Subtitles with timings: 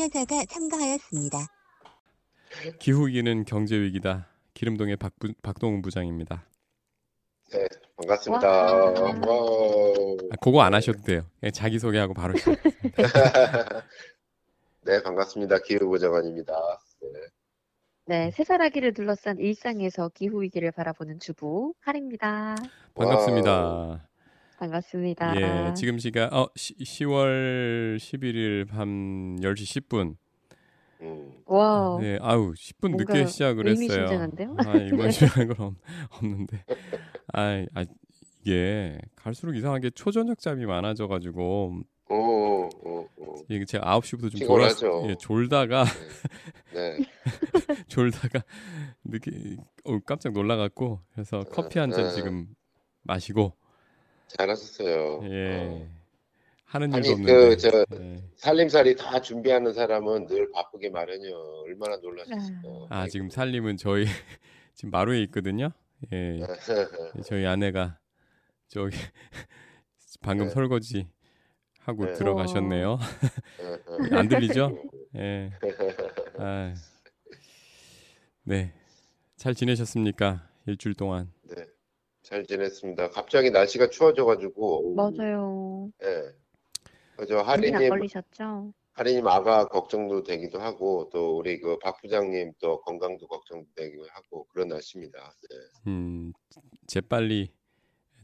[0.00, 1.38] 참여자가 참가하였습니다.
[2.78, 4.28] 기후위기는 경제위기다.
[4.54, 6.46] 기름동의 박부, 박동훈 부장입니다.
[7.52, 7.66] 네,
[7.96, 8.48] 반갑습니다.
[8.48, 8.92] 와.
[9.26, 10.16] 와우.
[10.30, 11.22] 아, 그거 안 하셔도 돼요.
[11.40, 12.56] 그냥 자기소개하고 바로 시작.
[14.82, 15.58] 네, 반갑습니다.
[15.58, 16.80] 기후보좌관입니다.
[17.02, 17.08] 네.
[18.06, 22.56] 네, 세 살 아기를 둘러싼 일상에서 기후위기를 바라보는 주부, 할입니다.
[22.94, 24.08] 반갑습니다.
[24.60, 25.40] 반갑습니다.
[25.40, 30.16] 예, 지금 시각 어, 시, 10월 11일 밤 10시 10분.
[31.00, 33.88] 음, 와, 네, 아우 10분 늦게 시작을 했어요.
[33.88, 34.56] 의미심장한데요?
[34.58, 35.74] 아, 의미심장한 건 없,
[36.18, 36.62] 없는데.
[37.32, 37.84] 아, 아,
[38.44, 43.34] 이게 갈수록 이상하게 초저녁 잠이 많아져 가지고 오, 오, 오.
[43.48, 45.06] 이게 제가 9시부터 좀 졸았, 피곤하죠.
[45.08, 45.84] 예, 졸다가
[46.74, 46.98] 네,
[47.88, 48.44] 졸다가
[49.04, 52.10] 늦게 어, 깜짝 놀라 갖고 그래서 커피 한잔 네.
[52.10, 52.48] 지금
[53.04, 53.54] 마시고
[54.38, 55.20] 잘하셨어요.
[55.24, 55.88] 예 어.
[56.64, 58.22] 하는 아니, 일도 그, 없는데 저, 예.
[58.36, 61.36] 살림살이 다 준비하는 사람은 늘 바쁘게 마련이요.
[61.66, 62.86] 얼마나 놀라셨어요.
[62.90, 64.04] 아 지금 살림은 저희
[64.74, 65.70] 지금 마루에 있거든요.
[66.12, 66.40] 예
[67.26, 67.98] 저희 아내가
[68.68, 68.96] 저기
[70.22, 70.52] 방금 네.
[70.52, 71.08] 설거지
[71.80, 72.14] 하고 네.
[72.14, 72.98] 들어가셨네요.
[74.12, 74.78] 안 들리죠?
[75.16, 75.50] 예.
[76.38, 76.72] 아,
[78.44, 78.72] 네.
[79.36, 80.46] 잘 지내셨습니까?
[80.66, 81.32] 일주일 동안.
[82.22, 83.10] 네, 잘 지냈습니다.
[83.10, 84.94] 갑자기 날씨가 추워져가지고.
[84.94, 85.90] 맞아요.
[86.02, 86.22] 예.
[87.16, 88.72] 그저 감기 안 하리님, 걸리셨죠?
[88.92, 94.46] 하리님 아가 걱정도 되기도 하고, 또 우리 그 박 부장님 또 건강도 걱정도 되기도 하고,
[94.48, 95.18] 그런 날씨입니다.
[95.18, 95.56] 네.
[95.90, 96.32] 음,
[96.86, 97.52] 재빨리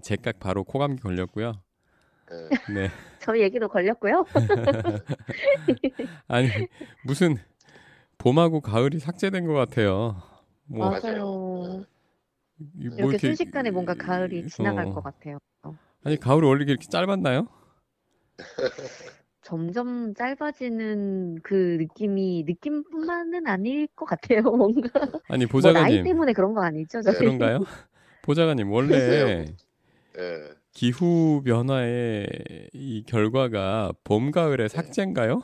[0.02, 1.52] 제깍 바로 코감기 걸렸고요.
[2.32, 2.72] 예.
[2.74, 2.88] 네.
[3.20, 4.24] 저희 얘기도 걸렸고요.
[6.28, 6.48] 아니,
[7.04, 7.36] 무슨
[8.18, 10.22] 봄하고 가을이 삭제된 것 같아요.
[10.64, 11.84] 뭐, 맞아요.
[12.58, 14.94] 이- 뭐 이렇게 순식간에 뭔가 가을이 지나갈 어.
[14.94, 15.38] 것 같아요.
[16.04, 17.48] 아니, 가을이 원래 이렇게 짧았나요?
[19.42, 24.40] 점점 짧아지는 그 느낌이 느낌뿐만은 아닐 것 같아요.
[24.56, 24.88] 뭔가
[25.28, 26.04] 아니, 뭐 나이 보좌관님.
[26.04, 27.00] 때문에 그런 거 아니죠?
[27.02, 27.14] 저희?
[27.16, 27.60] 그런가요?
[28.22, 29.46] 보좌관님, 원래.
[30.18, 30.50] 예.
[30.72, 32.26] 기후 변화의
[32.72, 35.42] 이 결과가 봄, 가을의 삭제인가요?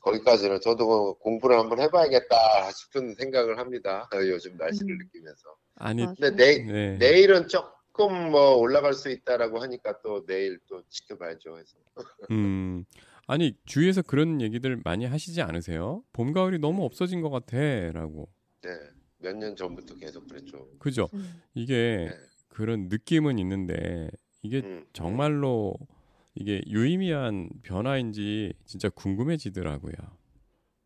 [0.00, 4.08] 거기까지는 저도 그 공부를 한번 해봐야겠다 싶은 생각을 합니다.
[4.14, 4.98] 어, 요즘 날씨를 음.
[4.98, 5.56] 느끼면서.
[5.76, 6.04] 아니.
[6.06, 6.96] 근데 내, 네.
[6.98, 11.58] 내일은 조금 뭐 올라갈 수 있다라고 하니까 또 내일 또 지켜봐야죠.
[11.58, 11.76] 해서.
[12.30, 12.84] 음,
[13.26, 16.02] 아니, 주위에서 그런 얘기들 많이 하시지 않으세요?
[16.12, 17.56] 봄, 가을이 너무 없어진 것 같아,
[17.92, 18.28] 라고.
[18.62, 18.70] 네.
[19.18, 20.68] 몇 년 전부터 계속 그랬죠.
[20.78, 21.08] 그죠?
[21.14, 21.42] 음.
[21.54, 22.16] 이게 네.
[22.48, 24.08] 그런 느낌은 있는데,
[24.42, 25.74] 이게 음, 정말로
[26.36, 29.94] 이게 유의미한 변화인지 진짜 궁금해지더라고요.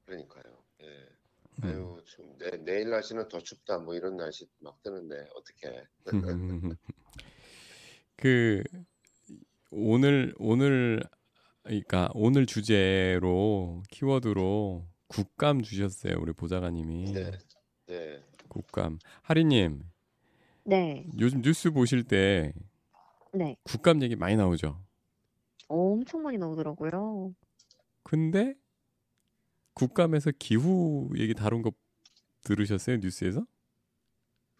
[0.06, 0.44] 그러니까요.
[0.82, 0.86] 예.
[0.86, 1.64] 음.
[1.64, 5.84] 아유, 좀 내, 내일 날씨는 더 춥다 뭐 이런 날씨 막 뜨는데 어떻게?
[8.16, 8.62] 그
[9.70, 11.02] 오늘 오늘
[11.62, 17.30] 그러니까 오늘 주제로 키워드로 국감 주셨어요 우리 보좌관님이 네.
[17.86, 18.22] 네.
[18.48, 19.84] 국감 하리님
[20.64, 22.52] 네, 요즘 뉴스 보실 때
[23.32, 23.56] 네.
[23.64, 24.82] 국감 얘기 많이 나오죠
[25.70, 27.32] 엄청 많이 나오더라고요.
[28.02, 28.54] 근데
[29.74, 31.70] 국감에서 기후 얘기 다룬 거
[32.42, 33.46] 들으셨어요 뉴스에서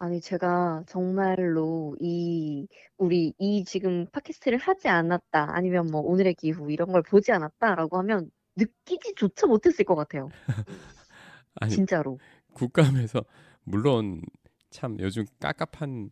[0.03, 2.67] 아니, 제가 정말로 이,
[2.97, 8.31] 우리 이 지금 팟캐스트를 하지 않았다, 아니면 뭐 오늘의 기후 이런 걸 보지 않았다라고 하면
[8.55, 10.29] 느끼지조차 못했을 것 같아요.
[11.61, 12.17] 아니 진짜로.
[12.53, 13.23] 국감에서
[13.63, 14.23] 물론
[14.71, 16.09] 참 요즘 깝깝한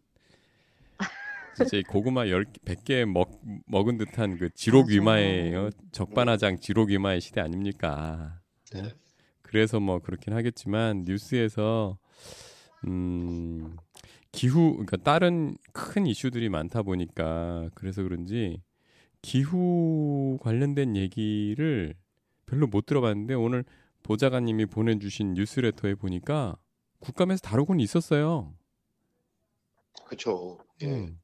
[1.59, 4.87] 진짜 이 고구마 10, 100개 먹, 먹은 듯한 그 지록.
[4.87, 8.39] 위마의 어, 적반하장 지록 위마의 시대 아닙니까?
[8.71, 8.93] 네.
[9.41, 11.97] 그래서 뭐 그렇긴 하겠지만 뉴스에서
[12.87, 13.75] 음
[14.31, 18.61] 기후 그러니까 다른 큰 이슈들이 많다 보니까 그래서 그런지
[19.21, 21.95] 기후 관련된 얘기를
[22.45, 23.65] 별로 못 들어봤는데 오늘
[24.03, 26.55] 보좌관님이 보내주신 뉴스레터에 보니까
[26.99, 28.53] 국감에서 다루고는 있었어요.
[30.05, 30.57] 그렇죠.
[30.81, 30.87] 예.
[30.87, 31.19] 음.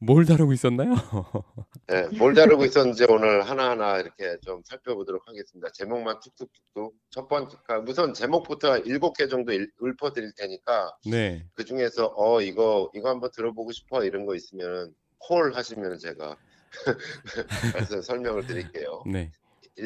[0.00, 0.94] 뭘 다루고 있었나요?
[1.88, 5.68] 네, 뭘 다루고 있었는지 오늘 하나하나 이렇게 좀 살펴보도록 하겠습니다.
[5.72, 6.94] 제목만 툭툭툭툭.
[7.10, 11.44] 첫 번째, 그러니까 우선 제목부터 일곱 개 정도 일- 읊어드릴 테니까 네.
[11.54, 16.36] 그 중에서 어 이거 이거 한번 들어보고 싶어 이런 거 있으면 콜 하시면 제가
[17.74, 19.02] 그래서 설명을 드릴게요.
[19.10, 19.32] 네.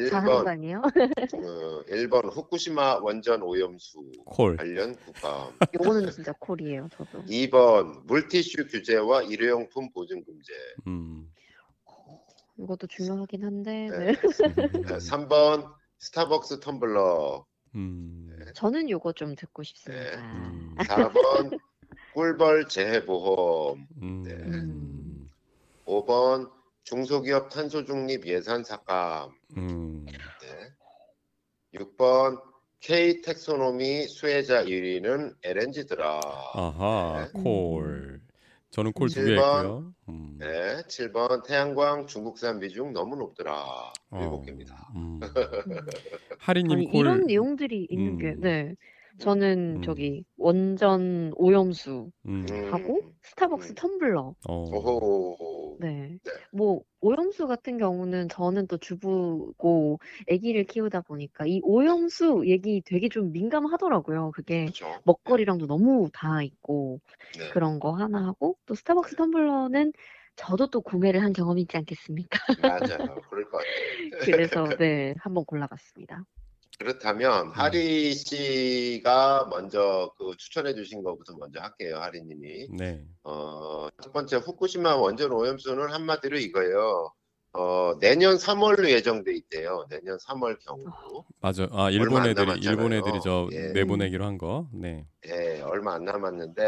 [0.09, 0.81] 다 하는 거 1번 아니에요?
[0.83, 4.57] 어, 1번 후쿠시마 원전 오염수 콜.
[4.57, 5.53] 관련 국감.
[5.73, 7.23] 요거는 진짜 콜이에요, 저도.
[7.25, 10.53] 2번 물티슈 규제와 일회용품 보증 금제.
[10.87, 11.29] 음.
[12.57, 14.05] 이것도 중요하긴 한데, 네.
[14.13, 14.97] 네.
[14.97, 17.45] 3번 스타벅스 텀블러.
[17.75, 18.29] 음.
[18.53, 19.67] 저는 요거 좀 듣고 네.
[19.69, 20.19] 싶습니다.
[20.21, 20.75] 음.
[20.77, 21.59] 4번
[22.13, 23.87] 꿀벌 재해 보험.
[24.01, 24.23] 음.
[24.23, 24.33] 네.
[24.33, 25.29] 음.
[25.85, 26.49] 5번
[26.83, 29.31] 중소기업 탄소 중립 예산 삭감.
[29.57, 30.05] 음.
[30.05, 31.79] 네.
[31.79, 32.41] 6번
[32.81, 36.19] K 텍소노미 수혜자 1위는 LNG더라.
[36.53, 37.41] 아하, 네.
[37.41, 38.21] 콜.
[38.71, 39.55] 저는 콜 두개칠 번.
[39.65, 39.93] 했고요.
[40.09, 40.35] 음.
[40.39, 40.81] 네.
[40.87, 43.93] 7번 태양광 중국산 비중 너무 높더라.
[44.09, 44.75] 어, 7개입니다.
[44.95, 45.19] 음.
[45.67, 45.79] 음.
[46.39, 46.99] 하리님 아니 콜.
[46.99, 48.41] 이런 내용들이 있는 게 음.
[48.41, 48.75] 네.
[49.19, 49.81] 저는 음.
[49.81, 52.45] 저기 원전 오염수 음.
[52.71, 53.75] 하고 스타벅스 음.
[53.75, 54.63] 텀블러 어.
[54.71, 55.77] 오호.
[55.79, 56.19] 네.
[56.23, 56.31] 네.
[56.51, 59.99] 뭐 오염수 같은 경우는 저는 또 주부고
[60.31, 64.31] 아기를 키우다 보니까 이 오염수 얘기 되게 좀 민감하더라고요.
[64.31, 65.01] 그게 그렇죠.
[65.03, 66.99] 먹거리랑도 너무 닿아 있고
[67.37, 67.49] 네.
[67.51, 69.93] 그런 거 하나 하고 또 스타벅스 텀블러는
[70.35, 72.39] 저도 또 구매를 한 경험이 있지 않겠습니까?
[72.61, 73.21] 맞아요.
[73.29, 73.73] 그럴 것 같아요.
[74.19, 76.23] 그래서 네, 한번 골라봤습니다.
[76.79, 81.97] 그렇다면 하리 씨가 먼저 그 추천해 주신 것부터 먼저 할게요.
[81.99, 82.67] 하리 님이.
[82.71, 83.05] 네.
[83.23, 87.13] 어, 첫 번째 후쿠시마 원전 오염수는 한마디로 이거예요.
[87.55, 89.85] 어, 내년 3월로 예정돼 있대요.
[89.89, 91.23] 내년 3월 경우.
[91.39, 91.67] 맞아.
[91.71, 92.69] 아, 일본 안 애들이 남았잖아요.
[92.71, 93.67] 일본 애들이 저 예.
[93.73, 94.67] 내보내기로 한 거.
[94.73, 95.05] 네.
[95.27, 96.67] 예, 얼마 안 남았는데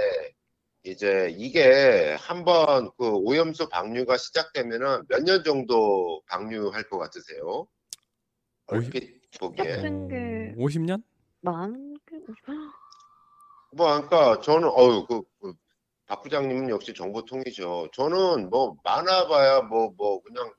[0.84, 7.66] 이제 이게 한번 그 오염수 방류가 시작되면은 몇 년 정도 방류할 것 같으세요?
[8.68, 9.76] 얼핏 보기에.
[9.78, 11.04] 같은 게- 50년?
[11.42, 11.98] 만
[13.72, 15.54] 뭐, 그러니까 저는 어유 그, 그,
[16.08, 17.90] 박 부장님은 역시 정보통이죠.
[17.94, 20.52] 저는 뭐 많아봐야 뭐 뭐 그냥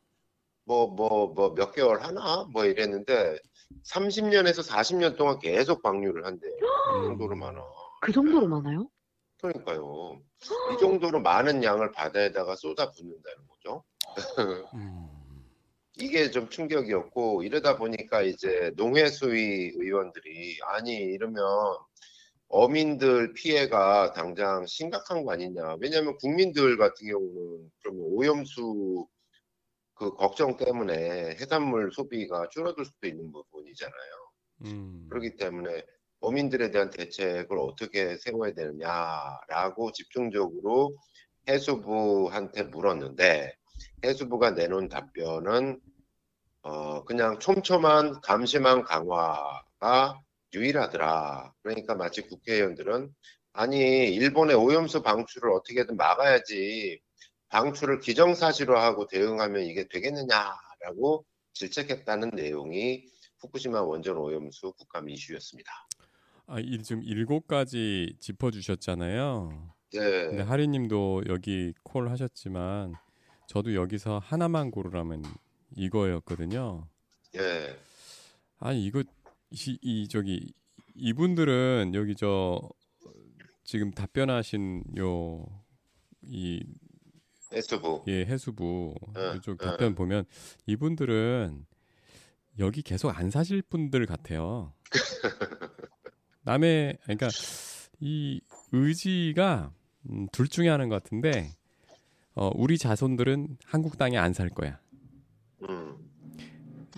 [0.64, 3.38] 뭐 뭐 뭐 몇 개월 하나 뭐 이랬는데
[3.84, 6.52] 30년에서 40년 동안 계속 방류를 한대요.
[6.60, 7.60] 그 정도로 많아.
[8.02, 8.88] 그 정도로 많아요?
[9.40, 10.20] 그러니까요.
[10.74, 13.84] 이 정도로 많은 양을 바다에다가 쏟아 붓는다는 거죠.
[14.74, 15.06] 음.
[15.98, 21.42] 이게 좀 충격이었고 이러다 보니까 이제 농해수위 의원들이 아니 이러면
[22.48, 25.76] 어민들 피해가 당장 심각한 거 아니냐.
[25.80, 29.08] 왜냐하면 국민들 같은 경우는 그러면 오염수
[29.94, 34.30] 그 걱정 때문에 해산물 소비가 줄어들 수도 있는 부분이잖아요.
[34.66, 35.06] 음.
[35.08, 35.82] 그렇기 때문에
[36.20, 40.94] 어민들에 대한 대책을 어떻게 세워야 되느냐라고 집중적으로
[41.48, 43.54] 해수부한테 물었는데
[44.04, 45.80] 해수부가 내놓은 답변은
[46.62, 50.20] 어 그냥 촘촘한 감시망 강화가
[50.54, 51.52] 유일하더라.
[51.62, 53.14] 그러니까 마치 국회의원들은
[53.52, 53.78] 아니
[54.14, 57.00] 일본의 오염수 방출을 어떻게든 막아야지
[57.48, 63.06] 방출을 기정사실로 하고 대응하면 이게 되겠느냐라고 질책했다는 내용이
[63.40, 65.70] 후쿠시마 원전 오염수 국감 이슈였습니다.
[66.48, 69.74] 아, 이 지금 일곱 가지 짚어 주셨잖아요.
[69.92, 70.00] 네.
[70.00, 72.94] 근데 하리님도 여기 콜 하셨지만
[73.46, 75.22] 저도 여기서 하나만 고르라면
[75.76, 76.88] 이거였거든요.
[77.36, 77.78] 예.
[78.58, 79.02] 아니 이거
[79.50, 80.52] 이, 이 저기
[80.94, 82.60] 이분들은 여기 저
[83.64, 86.62] 지금 답변하신 요이
[87.52, 88.04] 해수부.
[88.08, 89.66] 예, 해수부 예, 이쪽 예.
[89.66, 90.24] 답변 보면
[90.66, 91.66] 이분들은
[92.58, 94.72] 여기 계속 안 사실 분들 같아요.
[96.42, 97.28] 남의 그러니까
[98.00, 98.40] 이
[98.72, 99.72] 의지가
[100.10, 101.50] 음, 둘 중에 하나인 것 같은데
[102.36, 104.78] 어, 우리 자손들은 한국 땅에 안 살 거야.
[105.68, 105.96] 음.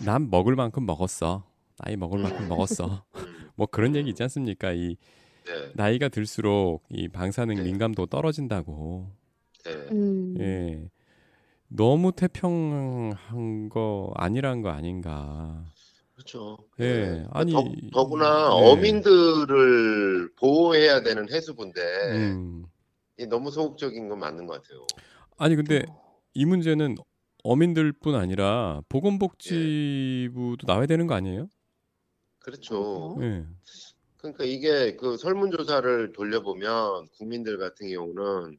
[0.04, 1.44] 난 먹을 만큼 먹었어.
[1.78, 3.04] 나이 먹을 만큼 먹었어.
[3.16, 3.50] 음.
[3.54, 4.72] 뭐 그런 얘기 있지 않습니까?
[4.72, 4.96] 이
[5.46, 5.72] 네.
[5.74, 7.62] 나이가 들수록 이 방사능 네.
[7.62, 9.10] 민감도 떨어진다고.
[9.64, 9.72] 네.
[9.92, 10.34] 음.
[10.40, 10.90] 예.
[11.68, 15.64] 너무 태평한 거 아니란 거 아닌가.
[16.14, 16.56] 그렇죠.
[16.80, 17.26] 예, 네.
[17.30, 18.72] 아니, 더, 더구나 네.
[18.72, 21.80] 어민들을 보호해야 되는 해수부인데
[22.16, 22.64] 음.
[23.18, 24.84] 이 너무 소극적인 건 맞는 것 같아요.
[25.38, 26.20] 아니 근데 어.
[26.34, 26.96] 이 문제는
[27.44, 31.48] 어민들뿐 아니라 보건복지부도 나와야 되는 거 아니에요?
[32.40, 33.14] 그렇죠.
[33.14, 33.16] 어?
[33.22, 33.46] 예.
[34.18, 38.58] 그러니까 이게 그 설문조사를 돌려보면 국민들 같은 경우는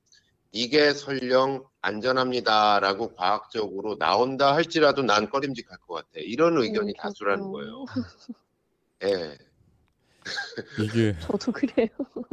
[0.51, 6.09] 이게 설령 안전합니다라고 과학적으로 나온다 할지라도 난 꺼림직할 것 같아.
[6.15, 7.51] 이런 의견이 음, 다수라는.
[7.51, 7.85] 거예요.
[9.03, 9.37] 예.
[10.79, 11.89] 이게 저도 그래요.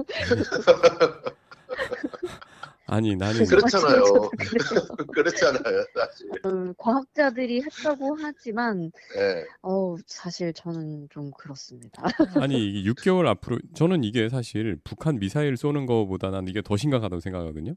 [2.86, 4.02] 아니 나는 그렇잖아요.
[5.12, 6.30] 그렇잖아요, 사실.
[6.44, 9.44] 음, 과학자들이 했다고 하지만 예.
[9.62, 12.02] 어 사실 저는 좀 그렇습니다.
[12.44, 17.20] 아니 이게 6개월 앞으로 저는 이게 사실 북한 미사일 쏘는 거보다 난 이게 더 심각하다고
[17.20, 17.74] 생각하거든요.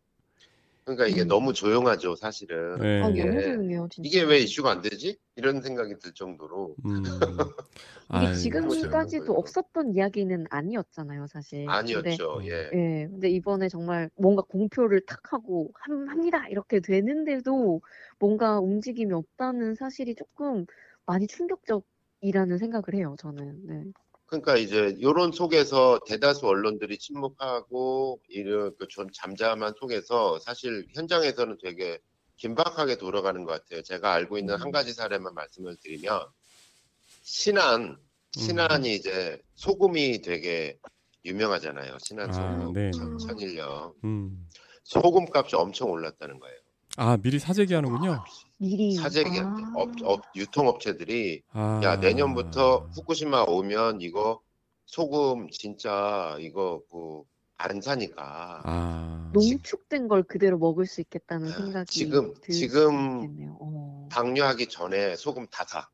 [0.95, 1.27] 그러니까 이게 음.
[1.27, 2.83] 너무 조용하죠, 사실은.
[2.83, 3.01] 예.
[3.03, 4.07] 아, 이게- 너무 조용해요, 진짜.
[4.07, 5.19] 이게 왜 이슈가 안 되지?
[5.35, 7.03] 이런 생각이 들 정도로 음.
[8.11, 9.33] 이게 지금까지도.
[9.33, 11.59] 없었던 이야기는 아니었잖아요, 사실.
[11.67, 12.39] 근데 아니었죠.
[12.45, 12.69] 예.
[12.73, 17.81] 예, 근데 이번에 정말 뭔가 공표를 탁 하고 함- 합니다 이렇게 되는데도
[18.17, 20.65] 뭔가 움직임이 없다는 사실이 조금
[21.05, 23.59] 많이 충격적이라는 생각을 해요, 저는.
[23.67, 23.83] 네.
[24.29, 31.99] 그러니까 이제 이런 속에서 대다수 언론들이 침묵하고 이런 그좀 잠잠한 속에서 사실 현장에서는 되게
[32.37, 33.81] 긴박하게 돌아가는 것 같아요.
[33.81, 34.61] 제가 알고 있는 음.
[34.61, 36.21] 한 가지 사례만 말씀을 드리면
[37.23, 37.97] 신안
[38.31, 40.77] 신안이 이제 소금이 되게
[41.25, 41.97] 유명하잖아요.
[41.99, 42.91] 신안 아, 소금 네.
[42.91, 44.47] 천- 천일염 음.
[44.83, 46.55] 소금 값이 엄청 올랐다는 거예요.
[46.97, 48.23] 아, 미리 사재기 하는군요.
[48.61, 49.71] 미리 사재기한대 아.
[49.75, 51.79] 업, 업, 유통업체들이 아.
[51.83, 54.41] 야 내년부터 후쿠시마 오면 이거
[54.85, 59.31] 소금 진짜 이거 그 안 사니까 아.
[59.33, 63.55] 농축된 걸 그대로 먹을 수 있겠다는 아, 생각이 지금- 들 지금.
[63.61, 64.09] 어.
[64.11, 65.87] 방류하기 전에 소금 다 사.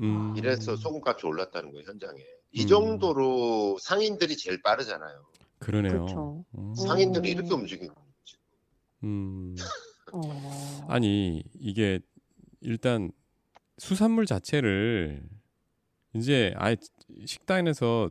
[0.00, 0.34] 음.
[0.36, 2.18] 이래서 소금값이 올랐다는 거예요 현장에.
[2.50, 2.66] 이 음.
[2.66, 5.24] 정도로 상인들이 제일 빠르잖아요.
[5.60, 5.92] 그러네요.
[5.92, 6.44] 그렇죠.
[6.58, 6.74] 음.
[6.74, 7.38] 상인들이 음.
[7.38, 7.94] 이렇게 움직이고
[9.04, 9.54] 음.
[10.14, 10.86] 어.
[10.88, 11.98] 아니, 이게
[12.60, 13.10] 일단
[13.78, 15.22] 수산물 자체를
[16.14, 16.76] 이제 아예
[17.26, 18.10] 식당에서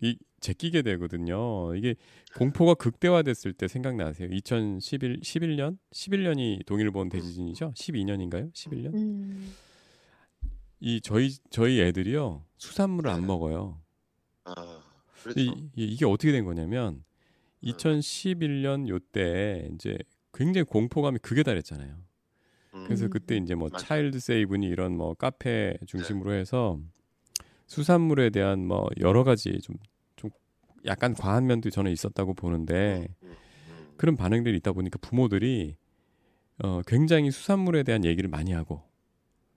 [0.00, 1.74] 이 제끼게 되거든요.
[1.74, 1.94] 이게
[2.36, 4.28] 공포가 극대화됐을 때 생각나세요?
[4.32, 5.78] 2011 11년?
[5.92, 7.72] 11년이 동일본 대지진이죠?
[7.76, 8.52] 12년인가요?
[8.52, 8.94] 11년?
[8.94, 9.52] 음.
[10.80, 12.44] 이 저희 저희 애들이요.
[12.56, 13.26] 수산물을 안 네.
[13.26, 13.80] 먹어요.
[14.44, 14.82] 아,
[15.22, 15.40] 그렇죠.
[15.40, 15.46] 이,
[15.76, 17.04] 이- 이게 어떻게 된 거냐면
[17.62, 19.96] 2011년 요때 이제
[20.32, 21.96] 굉장히 공포감이 극에 달했잖아요.
[22.74, 23.10] 음, 그래서 음.
[23.10, 23.82] 그때 이제 뭐 맞아요.
[23.84, 26.78] 차일드 세이브니 이런 뭐 카페 중심으로 해서
[27.66, 29.76] 수산물에 대한 뭐 여러 가지 좀
[30.16, 30.30] 좀
[30.84, 33.28] 약간 과한 면도 저는 있었다고 보는데 음,
[33.68, 35.76] 음, 그런 반응들이 있다 보니까 부모들이
[36.62, 38.82] 어 굉장히 수산물에 대한 얘기를 많이 하고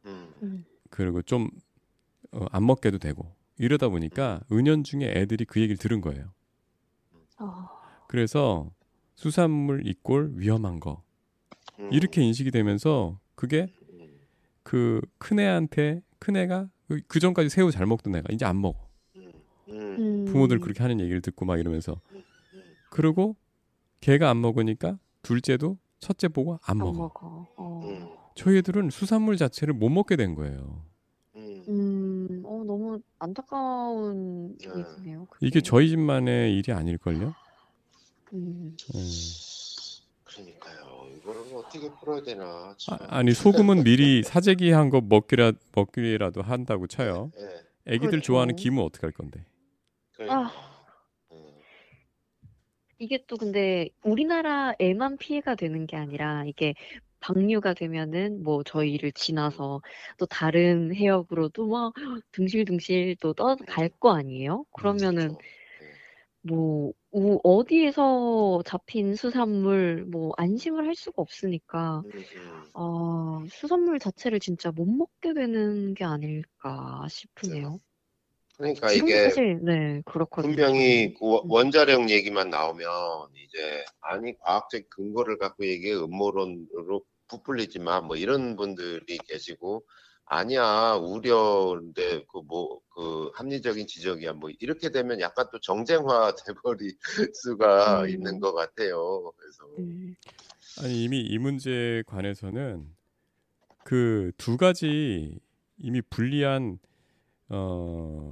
[0.05, 0.65] 음, 음.
[0.89, 1.50] 그리고 좀
[2.32, 6.34] 어, 안 먹게도 되고 이러다 보니까 은연중에 애들이 그 얘기를 들은 거예요.
[7.39, 7.67] 어.
[8.08, 8.72] 그래서
[9.15, 11.03] 수산물 이꼴 위험한 거
[11.79, 14.19] 음, 이렇게 인식이 되면서 그게 음,
[14.63, 18.86] 그 큰애한테 큰애가 그- 그 전까지 새우 잘 먹던 애가 이제 안 먹어.
[19.69, 20.25] 음.
[20.27, 22.22] 부모들 그렇게 하는 얘기를 듣고 막 이러면서 음.
[22.91, 23.36] 그러고
[24.01, 26.93] 걔가 안 먹으니까 둘째도 첫째 보고 안 안 먹어.
[26.93, 27.48] 먹어.
[27.57, 27.81] 어.
[27.86, 30.84] 음, 저희 애들은 수산물 자체를 못 먹게 된 거예요.
[31.36, 31.63] 음.
[31.67, 34.67] 음, 어, 너무 안타까운 네.
[34.98, 35.25] 얘기네요.
[35.25, 35.48] 그게.
[35.48, 37.34] 이게 저희 집만의 일이 아닐걸요?
[38.36, 38.75] 음.
[38.96, 39.01] 음.
[40.25, 41.08] 그러니까요.
[41.18, 42.75] 이거를 어떻게 풀어야 되나.
[42.77, 42.98] 참.
[43.08, 47.32] 아, 니 소금은 미리 사재기 한 거 먹기라 먹기라도 한다고 쳐요.
[47.38, 47.44] 예,
[47.94, 48.22] 애기들 그렇죠.
[48.22, 49.46] 좋아하는 김은 어떻게 할 건데?
[50.13, 50.39] 그러니까.
[50.50, 50.51] 아.
[51.32, 51.38] 음,
[53.00, 56.74] 이게 또 근데 우리나라에만 피해가 되는 게 아니라 이게
[57.22, 59.82] 방류가 되면은 뭐 저희를 지나서
[60.18, 61.94] 또 다른 해역으로도 막
[62.34, 64.65] 등실등실 또 떠갈 거 아니에요?
[64.75, 65.39] 그러면은 그렇죠.
[66.47, 72.71] 뭐 우- 어디에서 잡힌 수산물 뭐 안심을 할 수가 없으니까 음, 음.
[72.73, 77.79] 아, 수산물 자체를 진짜 못 먹게 되는 게 아닐까 싶으네요.
[78.57, 80.51] 그러니까 지금도 이게 사실 네 그렇거든요.
[80.55, 81.51] 분명히 그 원- 음.
[81.51, 82.87] 원자력 얘기만 나오면
[83.35, 89.83] 이제 아니 과학적 근거를 갖고 얘기해 음모론으로 부풀리지 마 뭐 이런 분들이 계시고
[90.25, 96.98] 아니야 우려인데 그 뭐 그 합리적인 지적이야 뭐 이렇게 되면 약간 또 정쟁화 돼버릴
[97.34, 98.10] 수가 음.
[98.10, 99.34] 있는 것 같아요.
[99.38, 100.15] 그래서 음,
[100.82, 102.96] 아니 이미 이 문제에 관해서는
[103.84, 105.39] 그 두 가지
[105.77, 106.79] 이미 불리한
[107.50, 108.32] 어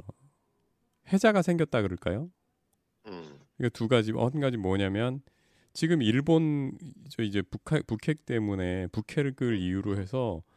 [1.12, 2.30] 해자가 생겼다 그럴까요?
[3.06, 5.22] 음, 그러니까 두 가지 한 가지 뭐냐면
[5.74, 6.78] 지금 일본
[7.10, 10.53] 저 이제 북핵 북핵 때문에 북핵을 이유로 해서 음.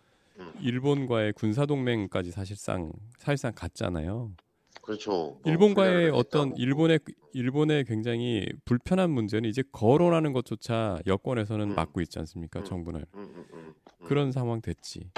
[0.61, 4.33] 일본과의 군사 동맹까지 사실상 사실상 갔잖아요.
[4.83, 5.11] 그렇죠.
[5.11, 6.63] 뭐 일본과의 어떤 했다고.
[6.63, 7.01] 일본의
[7.33, 11.75] 일본의 굉장히 불편한 문제는 이제 거론하는 것조차 여권에서는 음.
[11.75, 12.61] 막고 있지 않습니까?
[12.61, 12.65] 음.
[12.65, 14.07] 정부는 음, 음, 음, 음.
[14.07, 15.11] 그런 상황 됐지.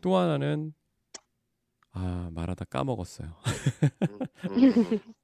[0.00, 0.74] 또 하나는
[1.92, 3.28] 아 말하다 까먹었어요.
[4.02, 4.18] 음,
[4.50, 5.00] 음, 음.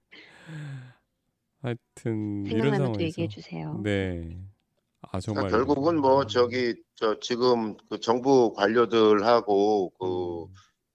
[1.63, 3.27] 하여튼 이런 상황에서 얘
[5.13, 10.49] 아 그러니까 정말 결국은 뭐 저기 저 지금 그 정부 관료들하고 그 음,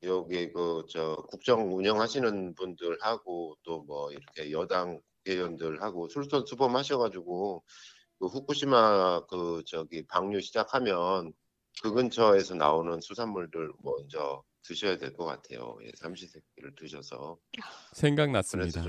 [0.03, 7.63] 여기 그 저 국정 운영하시는 분들하고 또 뭐 이렇게 여당 국회의원들하고 술선수범 하셔가지고
[8.19, 11.33] 그 후쿠시마 그 저기 방류 시작하면
[11.81, 15.77] 그 근처에서 나오는 수산물들 먼저 드셔야 될 것 같아요.
[15.83, 17.37] 예, 삼시세끼를 드셔서
[17.91, 18.81] 생각났습니다.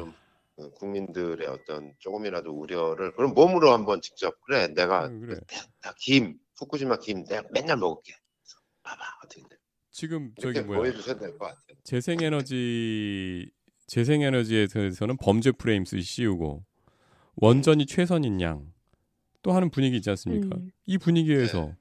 [0.58, 5.40] 어, 국민들의 어떤 조금이라도 우려를 그럼 몸으로 한번 직접 그래 내가 음, 그래.
[5.82, 8.14] 나김 후쿠시마 김 내가 맨날 먹을게.
[8.82, 9.56] 봐봐 어떻게 돼.
[9.90, 11.76] 지금 저기 뭐야 보여주셔야 될것 같아요.
[11.84, 13.50] 재생에너지
[13.86, 16.64] 재생에너지에 대해서는 범죄 프레임 쓰 씌우고
[17.36, 18.76] 원전이 최선인 양
[19.42, 20.56] 또 하는 분위기 있지 않습니까?
[20.56, 20.72] 음.
[20.86, 21.76] 이 분위기에서 네.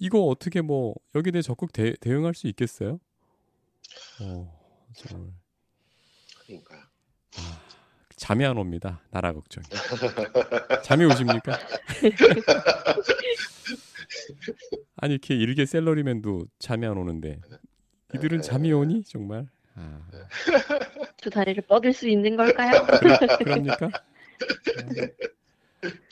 [0.00, 2.98] 이거 어떻게 뭐 여기에 대해 적극 대, 대응할 수 있겠어요?
[4.20, 4.60] 어,
[4.96, 5.30] 정말
[6.44, 6.90] 그러니까
[7.36, 7.63] 아,
[8.16, 9.00] 잠이 안 옵니다.
[9.10, 9.66] 나라 걱정이.
[10.82, 11.58] 잠이 오십니까?
[14.96, 17.40] 아니 이렇게 일개 셀러리맨도 잠이 안 오는데
[18.14, 19.46] 이들은 잠이 오니 정말?
[19.76, 20.00] 아,
[21.16, 22.86] 두 다리를 뻗을 수 있는 걸까요?
[23.00, 23.90] 그러, 그럽니까?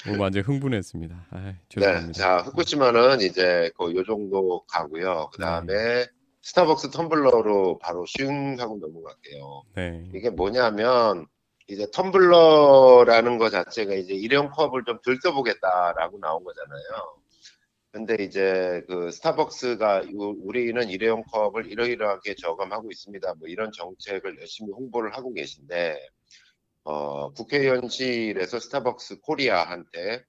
[0.09, 1.27] 오늘 완전 흥분했습니다.
[1.31, 2.13] 아, 네, 죄송합니다.
[2.13, 5.31] 자, 후쿠시마는 이제 그요 정도 가고요.
[5.33, 6.07] 그 다음에
[6.43, 9.63] 스타벅스 텀블러로 바로 슝 하고 넘어갈게요.
[9.77, 10.11] 네.
[10.13, 11.27] 이게 뭐냐면
[11.69, 17.23] 이제 텀블러라는 거 자체가 이제 일회용 컵을 좀 들떠보겠다라고 나온 거잖아요.
[17.93, 23.35] 근데 이제 그 스타벅스가 우- 우리는 일회용 컵을 이러이러하게 저감하고 있습니다.
[23.35, 25.99] 뭐 이런 정책을 열심히 홍보를 하고 계신데
[26.85, 30.25] 어, 국회의원실에서 스타벅스 코리아한테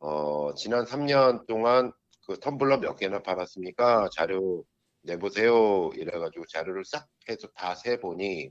[0.00, 1.92] 어, 지난 3년 동안
[2.26, 4.08] 그 텀블러 몇 개나 팔았습니까?
[4.14, 4.64] 자료
[5.02, 5.90] 내보세요.
[5.94, 8.50] 이래가지고 자료를 싹 해서 다 세보니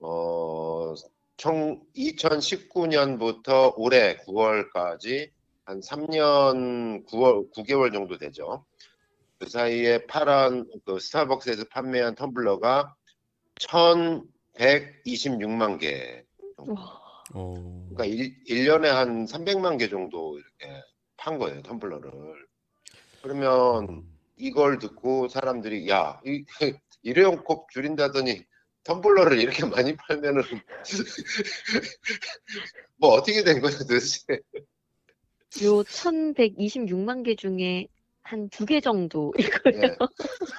[0.00, 0.94] 어,
[1.40, 5.30] 청, 2019년부터 올해 9월까지
[5.64, 8.66] 한 3년 9월, 9개월 정도 되죠.
[9.38, 12.92] 그 사이에 팔은 그 스타벅스에서 판매한 텀블러가
[13.58, 16.26] 1,126만 개.
[16.58, 16.76] 정도.
[17.32, 20.82] 그러니까 일, 1년에 한 300만 개 정도 이렇게
[21.16, 22.34] 판 거예요, 텀블러를.
[23.22, 26.44] 그러면 음, 이걸 듣고 사람들이 야, 이,
[27.02, 28.44] 일회용 컵 줄인다더니
[28.90, 30.42] 텀블러를 이렇게 많이 팔면은
[32.96, 34.20] 뭐 어떻게 된 거야 도대체?
[35.62, 37.86] 요 1126만 개 중에
[38.22, 39.96] 한 두 개 정도 이걸 예.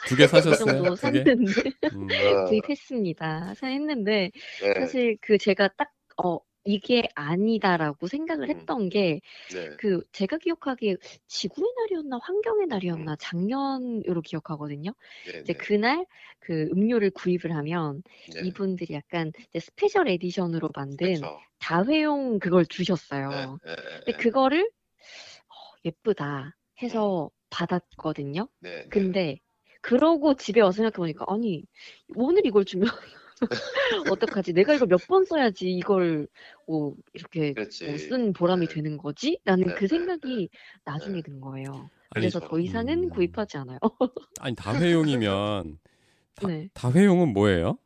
[0.08, 0.56] 두개 그 사셨어요?
[0.76, 1.24] 정도 두 개?
[1.24, 1.54] 샀는데
[1.94, 3.56] 음, 어, 구입했습니다.
[3.56, 5.92] 사했는데 네, 사실 그 제가 딱
[6.24, 8.50] 어, 이게 아니다라고 생각을 음.
[8.50, 9.22] 했던 게
[9.54, 12.70] 네, 그 제가 기억하기에 지구의 날이었나 환경의 음.
[12.70, 14.94] 날이었나 작년으로 기억하거든요.
[15.24, 16.06] 네, 이제 네, 그날
[16.40, 18.04] 그 음료를 구입을 하면
[18.34, 18.42] 네.
[18.42, 21.40] 이분들이 약간 special edition으로 만든 그쵸.
[21.60, 23.60] 다회용 그걸 주셨어요.
[23.64, 24.70] 네, 네, 근데 그거를
[25.50, 25.54] 어,
[25.86, 28.48] 예쁘다 해서 받았거든요.
[28.60, 28.90] 네, 네.
[28.90, 29.40] 근데
[29.82, 31.64] 그러고 집에 와서 생각해보니까 아니
[32.16, 32.90] 오늘 이걸 주면
[34.08, 34.54] 어떡하지?
[34.54, 36.28] 내가 이걸 몇 번 써야지 이걸
[36.68, 37.86] 뭐 이렇게 그렇지.
[37.86, 38.74] 뭐쓴 보람이 네.
[38.74, 39.40] 되는 거지?
[39.46, 40.50] 라는 네, 그 네, 생각이
[40.86, 41.90] 나중에 든 거예요.
[42.12, 43.10] 아니, 그래서 더 이상은 음.
[43.10, 43.80] 구입하지 않아요.
[44.40, 45.80] 아니 다회용이면
[46.36, 46.70] 다, 네.
[46.74, 47.78] 다회용은 뭐예요?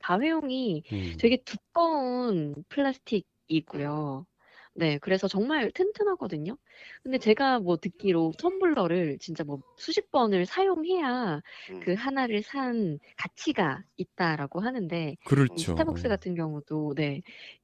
[0.00, 4.26] 다회용이 음, 되게 두꺼운 플라스틱이고요.
[4.80, 6.56] 네, 그래서 정말 튼튼하거든요.
[7.02, 13.82] 근데 제가 뭐 듣기로 텀블러를 진짜 뭐 수십 번을 사용해야 음, 그 하나를 산 가치가
[13.98, 15.74] 있다라고 하는데 그렇죠.
[15.74, 17.20] 스타벅스 같은 경우도 네,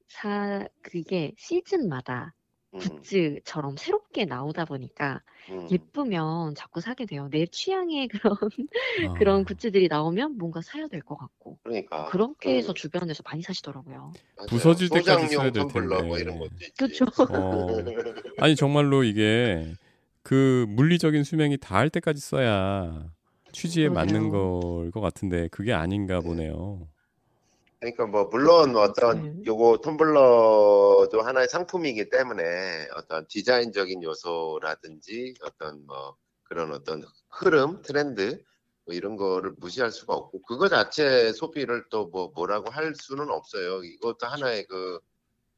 [0.07, 2.35] 사 그게 시즌마다
[2.73, 5.69] 음, 굿즈처럼 새롭게 나오다 보니까 음.
[5.69, 7.27] 예쁘면 자꾸 사게 돼요.
[7.31, 8.35] 내 취향의 그런
[8.99, 13.41] 아, 그런 굿즈들이 나오면 뭔가 사야 될 것 같고 그러니까 그렇게 해서 그, 주변에서 많이
[13.41, 14.17] 사시더라고요.
[14.35, 14.47] 맞아요.
[14.47, 16.19] 부서질 때까지 소장용 써야 될 텀블러 뭐 텐데.
[16.19, 16.71] 이런 것도 있지.
[16.77, 17.05] 그렇죠.
[17.27, 17.91] 어,
[18.37, 19.75] 아니 정말로 이게
[20.23, 23.11] 그 물리적인 수명이 닿을 때까지 써야
[23.51, 24.29] 취지에 맞는 맞아요.
[24.29, 26.87] 걸 것 같은데 그게 아닌가 보네요.
[27.79, 29.43] 그러니까 뭐 물론 어떤 네.
[29.45, 38.43] 요거 텀블러도 하나의 상품이기 때문에 어떤 디자인적인 요소라든지 어떤 뭐 그런 어떤 흐름, 트렌드
[38.85, 43.83] 뭐 이런 거를 무시할 수가 없고 그거 자체 소비를 또 뭐 뭐라고 할 수는 없어요.
[43.83, 44.99] 이것도 하나의 그,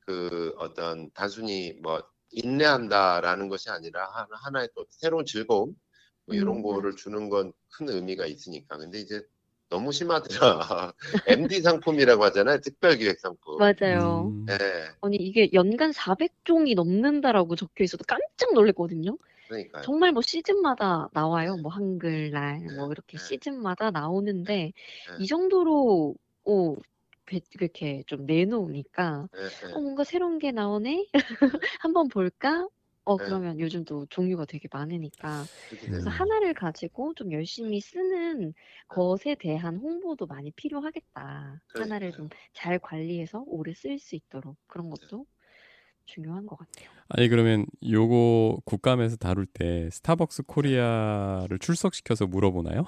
[0.01, 5.73] 그 어떤 단순히 뭐 인내한다라는 것이 아니라 하나- 하나의 또 새로운 즐거움
[6.25, 8.77] 뭐 이런 음, 거를 주는 건 큰 의미가 있으니까.
[8.77, 9.21] 근데 이제
[9.69, 10.93] 너무 심하더라.
[11.49, 12.59] MD 상품이라고 하잖아요.
[12.59, 13.57] 특별 기획 상품.
[13.57, 14.31] 맞아요.
[14.31, 14.55] 음, 네,
[15.01, 19.17] 아니 이게 연간 400종이 넘는다라고 적혀 있어도 깜짝 놀랐거든요.
[19.47, 19.83] 그러니까요.
[19.83, 21.57] 정말 뭐 시즌마다 나와요.
[21.57, 23.23] 뭐 한글날 뭐 이렇게 네.
[23.23, 24.73] 시즌마다 나오는데 네.
[25.19, 26.75] 이 정도로 오
[27.25, 29.73] 배- 이렇게 좀 내놓으니까 네, 네.
[29.73, 31.07] 어 뭔가 새로운 게 나오네.
[31.81, 32.67] 한번 볼까?
[33.09, 33.23] 어 네.
[33.25, 35.47] 그러면 요즘 또 종류가 되게 많으니까.
[35.91, 36.09] 그래서 돼서.
[36.11, 38.53] 하나를 가지고 좀 열심히 쓰는
[38.87, 41.61] 것에 대한 홍보도 많이 필요하겠다.
[41.73, 45.25] 하나를 좀 잘 관리해서 오래 쓸 수 있도록 그런 것도
[46.05, 46.91] 중요한 것 같아요.
[47.09, 52.85] 아니 그러면 요거 국감에서 다룰 때 스타벅스 코리아를 출석시켜서 물어보나요?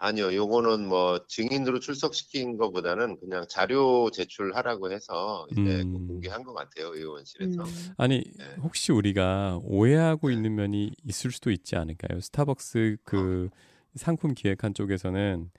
[0.00, 6.06] 아니요, 요거는 뭐 증인으로 출석시킨 것보다는 그냥 자료 제출하라고 해서 이제 음.
[6.06, 7.62] 공개한 것 같아요, 의원실에서.
[7.64, 8.44] 음, 아니 네.
[8.62, 12.20] 혹시 우리가 오해하고 있는 면이 있을 수도 있지 않을까요?
[12.20, 13.50] 스타벅스 그
[13.96, 15.50] 상품 기획한 쪽에서는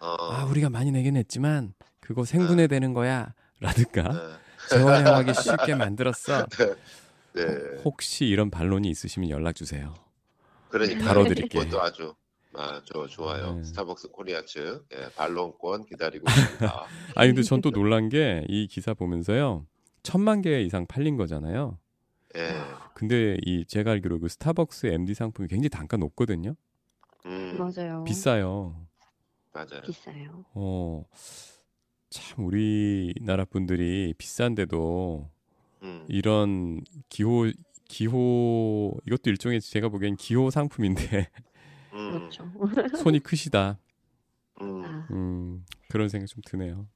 [0.00, 4.18] 어, 아 우리가 많이 내긴 했지만 그거 생분해 되는 거야 라든가 네.
[4.68, 6.46] 재활용하기 쉽게 만들었어.
[7.32, 7.42] 네.
[7.82, 9.94] 혹시 이런 반론이 있으시면 연락 주세요.
[10.68, 11.62] 그러니까 다뤄드릴게요.
[11.64, 12.14] 그것도 아주
[12.56, 13.54] 아, 저 좋아요.
[13.56, 13.64] 네.
[13.64, 16.86] 스타벅스 코리아 측 예, 반론권 기다리고 있습니다.
[17.14, 19.66] 아니 근데 전 또 놀란 게 이 기사 보면서요.
[20.02, 21.78] 천만 개 이상 팔린 거잖아요.
[22.36, 22.52] 예.
[22.94, 26.54] 근데 이 제가 알기로 그 스타벅스 MD 상품이 굉장히 단가 높거든요.
[27.26, 28.04] 음, 맞아요.
[28.04, 28.86] 비싸요.
[29.52, 29.82] 맞아요.
[29.84, 30.44] 비싸요.
[30.54, 31.04] 어,
[32.10, 35.28] 참 우리나라 분들이 비싼데도
[35.82, 37.50] 음, 이런 기호
[37.88, 41.28] 기호 이것도 일종의 제가 보기엔 기호 상품인데
[41.96, 42.50] 음, 그렇죠.
[43.10, 43.78] 손이 크시다.
[44.60, 46.86] 음, 아, 음, 그런 생각 좀 드네요.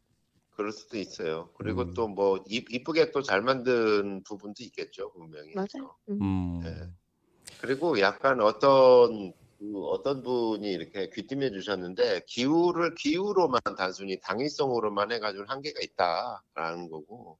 [0.56, 1.50] 그럴 수도 있어요.
[1.56, 1.94] 그리고 음.
[1.94, 5.54] 또뭐 이쁘게 또 잘 만든 부분도 있겠죠, 분명히.
[5.54, 5.96] 맞아요.
[6.10, 6.90] 음, 네.
[7.60, 15.80] 그리고 약간 어떤 그 어떤 분이 이렇게 귀띔해 주셨는데 기후를 기후로만 단순히 당위성으로만 해가지고 한계가
[15.82, 17.38] 있다라는 거고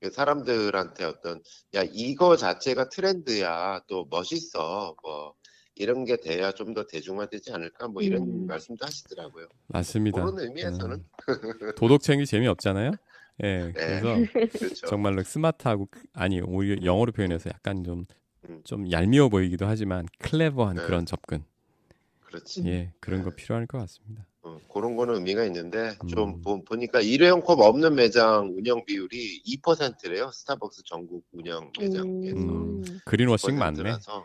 [0.00, 1.42] 그 사람들한테 어떤
[1.74, 5.34] 야 이거 자체가 트렌드야 또 멋있어 뭐
[5.76, 8.46] 이런 게 돼야 좀 더 대중화되지 않을까 뭐 이런 음.
[8.46, 9.46] 말씀도 하시더라고요.
[9.68, 10.20] 맞습니다.
[10.24, 11.04] 그런 의미에서는
[11.76, 12.92] 도덕책이 재미 없잖아요.
[13.42, 13.72] 예, 네.
[13.72, 14.14] 그래서
[14.58, 14.86] 그렇죠.
[14.86, 18.90] 정말로 스마트하고 크- 아니 오히려 영어로 표현해서 약간 좀좀 음.
[18.90, 20.82] 얄미워 보이기도 하지만 클레버한 네.
[20.86, 21.44] 그런 접근.
[22.24, 22.64] 그렇지.
[22.66, 23.36] 예, 그런 거 네.
[23.36, 24.26] 필요할 것 같습니다.
[24.46, 26.40] 어, 그런 거는 의미가 있는데 좀 음.
[26.42, 30.30] 보, 보니까 일회용 컵 없는 매장 운영 비율이 2%래요.
[30.32, 32.36] 스타벅스 전국 운영 매장에서.
[32.36, 32.84] 음.
[33.04, 33.82] 그린워싱 많네.
[33.82, 34.24] 2%라서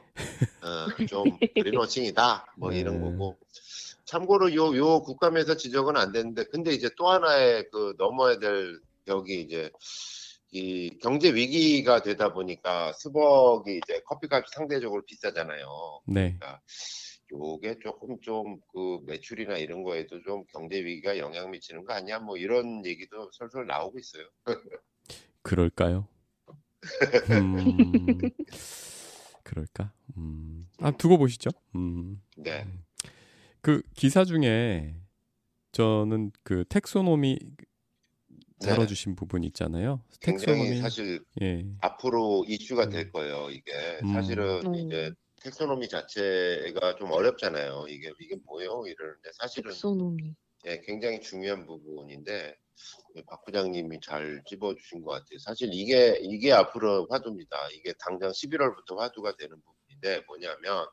[0.62, 1.24] 어, 좀
[1.56, 3.10] 그린워싱이다 뭐 이런 네.
[3.10, 3.38] 거고.
[4.06, 9.42] 참고로 요 요 국감에서 지적은 안 됐는데 근데 이제 또 하나의 그 넘어야 될 벽이
[9.42, 9.72] 이제
[10.52, 15.66] 이 경제 위기가 되다 보니까 스벅이 이제 커피값이 상대적으로 비싸잖아요.
[16.08, 16.38] 네.
[17.32, 22.20] 요게 조금 좀 그 매출이나 이런 거에도 좀 경제 위기가 영향 미치는 거 아니야?
[22.20, 24.26] 뭐 이런 얘기도 솔솔 나오고 있어요.
[25.42, 26.08] 그럴까요?
[27.30, 28.20] 음,
[29.44, 29.92] 그럴까?
[30.18, 30.68] 음.
[30.80, 31.50] 아, 두고 보시죠.
[31.76, 32.22] 음.
[32.38, 32.66] 네.
[33.62, 34.96] 그 기사 중에
[35.72, 37.38] 저는 그 텍소노미
[38.62, 38.68] 네.
[38.68, 40.02] 다뤄주신 부분 있잖아요.
[40.22, 40.78] 텍소노미.
[40.80, 41.66] 사실 예.
[41.82, 42.90] 앞으로 이슈가 음.
[42.90, 43.50] 될 거예요.
[43.50, 43.72] 이게
[44.04, 44.14] 음.
[44.14, 44.76] 사실은 음.
[44.76, 45.12] 이제
[45.44, 47.86] 텍소노미 자체가 좀 어렵잖아요.
[47.90, 48.84] 이게 이게 뭐예요?
[48.86, 50.36] 이러는데 사실은 texonomy.
[50.68, 52.56] 예, 굉장히 중요한 부분인데
[53.28, 55.40] 박 부장님이 잘 찝어주신 것 같아요.
[55.40, 57.58] 사실 이게 이게 앞으로 화두입니다.
[57.74, 60.86] 이게 당장 11월부터 화두가 되는 부분인데 뭐냐면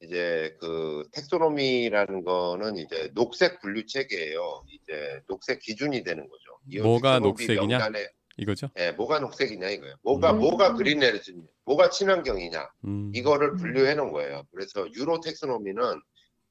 [0.00, 4.64] 이제 그 텍소노미라는 거는 이제 녹색 분류 체계예요.
[4.70, 6.58] 이제 녹색 기준이 되는 거죠.
[6.68, 7.78] 이 뭐가 텍소노미 녹색이냐?
[7.78, 8.68] 명단에 이거죠?
[8.78, 9.96] 예, 뭐가 녹색이냐 이거예요.
[10.02, 10.38] 뭐가 음.
[10.38, 13.12] 뭐가 그린 에너지냐, 뭐가 친환경이냐 음.
[13.14, 14.44] 이거를 분류해 놓은 거예요.
[14.52, 16.00] 그래서 유로 텍소노미는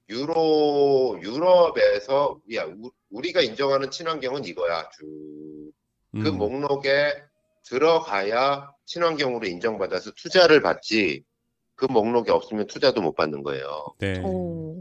[0.09, 4.89] 유로 유럽에서 야 우- 우리가 인정하는 친환경은 이거야.
[4.91, 5.71] 쭉그
[6.29, 6.37] 음.
[6.37, 7.13] 목록에
[7.65, 11.23] 들어가야 친환경으로 인정받아서 투자를 받지.
[11.75, 13.93] 그 목록에 없으면 투자도 못 받는 거예요.
[13.99, 14.19] 네.
[14.25, 14.75] 어,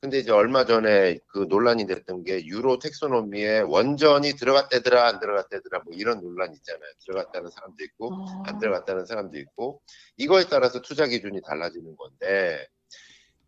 [0.00, 5.92] 근데 이제 얼마 전에 그 논란이 됐던 게 유로 텍소노미에 원전이 들어갔대더라 안 들어갔대더라 뭐
[5.94, 6.90] 이런 논란 있잖아요.
[7.04, 9.82] 들어갔다는 사람도 있고 아, 안 들어갔다는 사람도 있고
[10.16, 12.66] 이거에 따라서 투자 기준이 달라지는 건데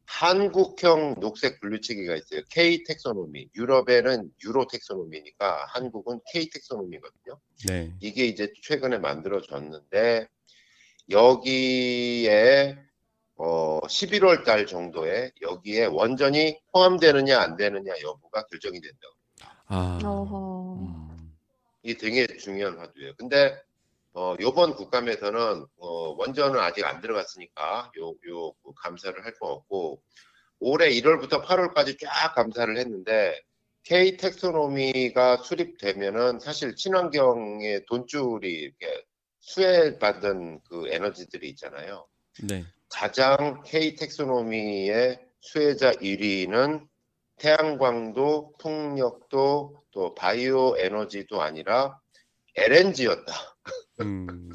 [0.05, 2.43] 한국형 녹색 분류체계가 있어요.
[2.51, 3.49] K 텍소노미.
[3.55, 7.41] 유럽에는 유로 텍소노미니까 한국은 K 텍소노미거든요.
[7.69, 7.95] 네.
[8.01, 10.29] 이게 이제 최근에 만들어졌는데
[11.09, 12.79] 여기에
[13.37, 19.15] 어 11월 달 정도에 여기에 원전이 포함되느냐 안 되느냐 여부가 결정이 된다고.
[19.67, 19.99] 아.
[20.79, 21.33] 음.
[21.83, 23.15] 이게 되게 중요한 화두예요.
[23.17, 23.61] 근데
[24.15, 30.03] 어 요번 국감에서는 어 원전은 아직 안 들어갔으니까 요요 그 감사를 할 거 없고
[30.61, 33.41] 올해 1월부터 8월까지 쫙 감사를 했는데
[33.85, 39.05] K 텍소노미가 수립되면은 사실 친환경의 돈줄이 이렇게
[39.41, 42.07] 수혜받은 그 에너지들이 있잖아요.
[42.45, 42.65] 네.
[42.93, 46.87] 가장 K 텍소노미의 수혜자 1위는
[47.37, 51.99] 태양광도, 풍력도, 또 바이오 에너지도 아니라
[52.55, 53.33] LNG였다.
[54.03, 54.53] 음.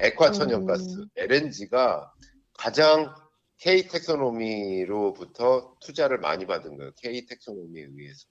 [0.00, 1.00] 액화 천연가스.
[1.00, 1.08] 음.
[1.16, 2.12] LNG가
[2.56, 3.14] 가장
[3.58, 6.92] K 텍소노미로부터 투자를 많이 받은 거예요.
[6.96, 8.26] K 텍소노미에 의해서.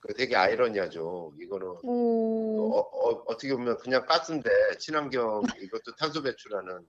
[0.00, 1.32] 그 되게 아이러니하죠.
[1.40, 6.84] 이거는 어, 오, 어, 떻게 보면 그냥 가스인데 친환경 이것도 탄소 배출하는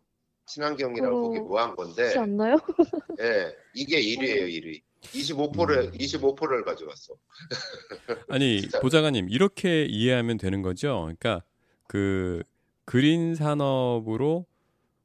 [0.45, 2.55] 친환경이라고 그거 보기 뭐한 건데 그렇지 않나요?
[3.21, 4.81] 예, 이게 1위예요, 1위.
[5.01, 5.91] 25%를 음.
[5.91, 7.13] 25%를 가져갔어.
[8.29, 8.79] 아니 진짜.
[8.79, 11.01] 보좌관님 이렇게 이해하면 되는 거죠.
[11.01, 11.43] 그러니까
[11.87, 12.41] 그
[12.85, 14.45] 그린 산업으로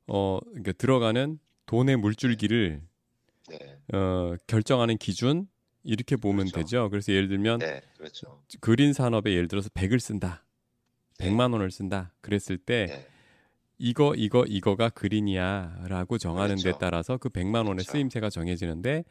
[0.07, 2.81] 어 그러니까 들어가는 돈의 물줄기를
[3.51, 5.48] 네, 어 결정하는 기준
[5.83, 6.59] 이렇게 보면 그렇죠.
[6.59, 6.90] 되죠.
[6.90, 8.42] 그래서 예를 들면 네, 그렇죠.
[8.61, 10.44] 그린 산업에 예를 들어서 100을 쓴다.
[11.18, 12.12] 100만 원을 쓴다.
[12.20, 13.07] 그랬을 때 네,
[13.79, 16.79] 이거 이거 이거가 그린이야라고 정하는 데 그렇죠.
[16.79, 17.93] 따라서 그 100만 원의 그렇죠.
[17.93, 19.05] 쓰임새가 정해지는데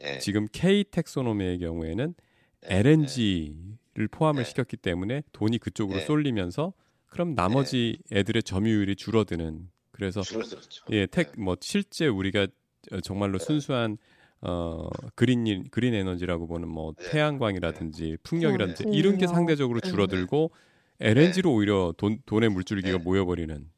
[0.00, 2.14] 네, 지금 K 텍소노미의 경우에는
[2.62, 4.48] 네, LNG를 포함을 네.
[4.48, 6.06] 시켰기 때문에 돈이 그쪽으로 네.
[6.06, 6.72] 쏠리면서
[7.06, 10.84] 그럼 나머지 애들의 점유율이 줄어드는 그래서 줄어들었죠.
[10.92, 12.46] 예, 택뭐 실제 우리가
[12.92, 13.44] 어, 정말로 네.
[13.44, 13.98] 순수한
[14.40, 17.10] 어 그린 그린 에너지라고 보는 뭐 네.
[17.10, 18.90] 태양광이라든지 풍력이라든지 네.
[18.96, 19.26] 이런 게.
[19.26, 19.90] 상대적으로 네.
[19.90, 20.52] 줄어들고
[21.00, 23.04] LNG로 오히려 돈 돈의 물줄기가 네.
[23.04, 23.70] 모여버리는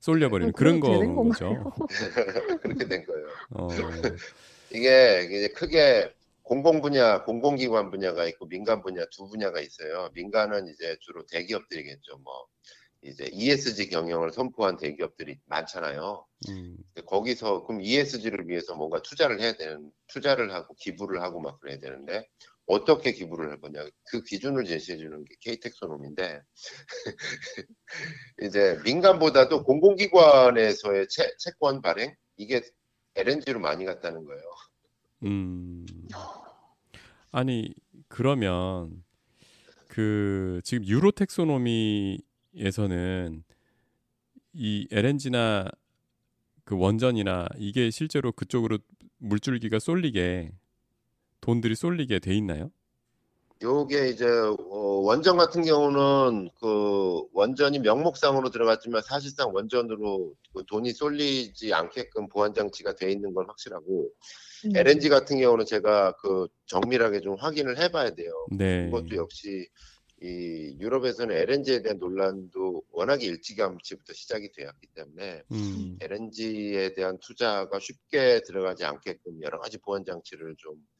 [0.00, 1.64] 쏠려버리는 어, 그런 그럼 되는 거 건가요?
[1.64, 1.86] 거죠.
[2.62, 3.26] 그렇게 된 거예요.
[3.50, 3.68] 어,
[4.70, 10.10] 이게 이제 크게 공공 분야, 공공기관 분야가 있고 민간 분야 두 분야가 있어요.
[10.14, 12.18] 민간은 이제 주로 대기업들이겠죠.
[12.18, 12.46] 뭐
[13.02, 16.26] 이제 ESG 경영을 선포한 대기업들이 많잖아요.
[16.48, 21.78] 음, 거기서 그럼 ESG를 위해서 뭔가 투자를 해야 되는 투자를 하고 기부를 하고 막 그래야
[21.78, 22.26] 되는데
[22.66, 26.40] 어떻게 기부를 할 거냐 그 기준을 제시해 주는 게 K텍소놈인데
[28.42, 32.62] 이제 민간보다도 공공기관에서의 채, 채권 발행 이게
[33.16, 34.42] LNG로 많이 갔다는 거예요.
[35.24, 35.86] 음.
[37.30, 37.74] 아니
[38.08, 39.04] 그러면
[39.88, 42.22] 그 지금 유로 텍소노미에서는
[44.54, 45.70] 이 LNG나
[46.64, 48.78] 그 원전이나 이게 실제로 그쪽으로
[49.18, 50.52] 물줄기가 쏠리게
[51.44, 52.70] 돈들이 쏠리게 돼 있나요?
[53.62, 61.74] 요게 이제 어, 원전 같은 경우는 그 원전이 명목상으로 들어갔지만 사실상 원전으로 그 돈이 쏠리지
[61.74, 64.10] 않게끔 보안 장치가 돼 있는 건 확실하고
[64.64, 64.76] 음.
[64.76, 68.32] LNG 같은 경우는 제가 그 정밀하게 좀 확인을 해봐야 돼요.
[68.50, 68.86] 네.
[68.86, 69.68] 그것도 역시
[70.22, 75.98] 이 유럽에서는 LNG에 대한 논란도 워낙에 일찌감치부터 시작이 되었기 때문에 음.
[76.00, 80.93] LNG에 대한 투자가 쉽게 들어가지 않게끔 여러 가지 보안 장치를 좀그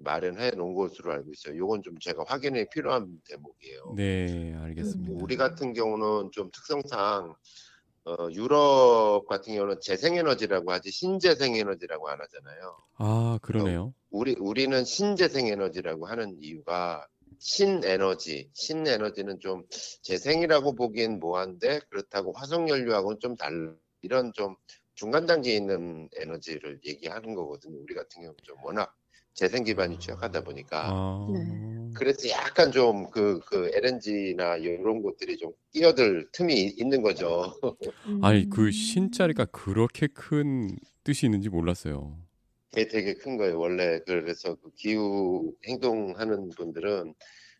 [0.00, 1.56] 마련해 놓은 것으로 알고 있어요.
[1.56, 3.94] 요건 좀 제가 확인이 필요한 대목이에요.
[3.96, 5.12] 네, 알겠습니다.
[5.14, 7.34] 우리 같은 경우는 좀 특성상
[8.04, 12.78] 어, 유럽 같은 경우는 재생에너지라고 하지 신재생에너지라고 안 하잖아요.
[12.96, 13.94] 아, 그러네요.
[14.10, 17.06] 우리 우리는 신재생에너지라고 하는 이유가
[17.38, 19.64] 신에너지, 신에너지는 좀
[20.02, 23.74] 재생이라고 보기엔 뭐한데 그렇다고 화석연료하고는 좀 달라.
[24.02, 24.56] 이런 좀
[24.94, 27.80] 중간 단계에 있는 에너지를 얘기하는 거거든요.
[27.80, 28.94] 우리 같은 경우 좀 워낙
[29.34, 31.28] 재생 기반이 취약하다 보니까 아.
[31.32, 31.40] 네.
[31.94, 37.54] 그래서 약간 좀 그 그 LNG나 이런 것들이 좀 끼어들 틈이 있는 거죠.
[38.22, 38.50] 아니 음.
[38.50, 42.16] 그 신자리가 그렇게 큰 뜻이 있는지 몰랐어요.
[42.70, 43.58] 그게 되게 큰 거예요.
[43.58, 47.14] 원래 그래서 그 기후 행동하는 분들은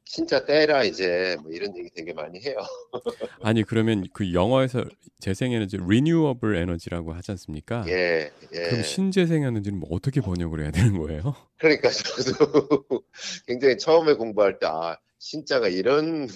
[0.04, 2.56] 진짜 떼라 이제 뭐 이런 얘기 되게 많이 해요.
[3.42, 4.84] 아니 그러면 그 영어에서
[5.20, 7.84] 재생에너지 renewable 에너지라고 하지 않습니까?
[7.88, 8.62] 예, 예.
[8.68, 11.34] 그럼 신재생에너지는 뭐 어떻게 번역을 해야 되는 거예요?
[11.58, 13.04] 그러니까 저도
[13.46, 16.26] 굉장히 처음에 공부할 때 아, 신자가 이런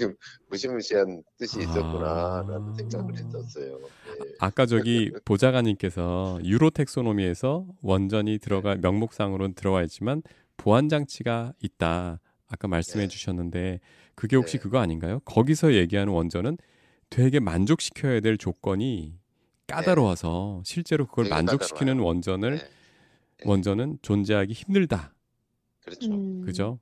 [0.49, 2.75] 무시무시한 뜻이 있었구나라는 아.
[2.79, 3.81] 생각을 했었어요.
[3.81, 4.35] 예.
[4.39, 10.23] 아까 저기 보좌관님께서 유로 텍소노미에서 원전이 들어가 명목상으로는 들어와 있지만
[10.57, 12.21] 보안 장치가 있다.
[12.49, 13.09] 아까 말씀해 네.
[13.09, 13.81] 주셨는데
[14.15, 14.63] 그게 혹시 네.
[14.63, 15.21] 그거 아닌가요?
[15.21, 16.59] 거기서 얘기하는 원전은
[17.11, 19.19] 되게 만족시켜야 될 조건이
[19.67, 22.07] 까다로워서 실제로 그걸 만족시키는 까다로워요.
[22.07, 22.61] 원전을.
[23.45, 25.15] 원전은 존재하기 힘들다.
[25.83, 26.13] 그렇죠.
[26.13, 26.43] 음.
[26.43, 26.81] 그죠?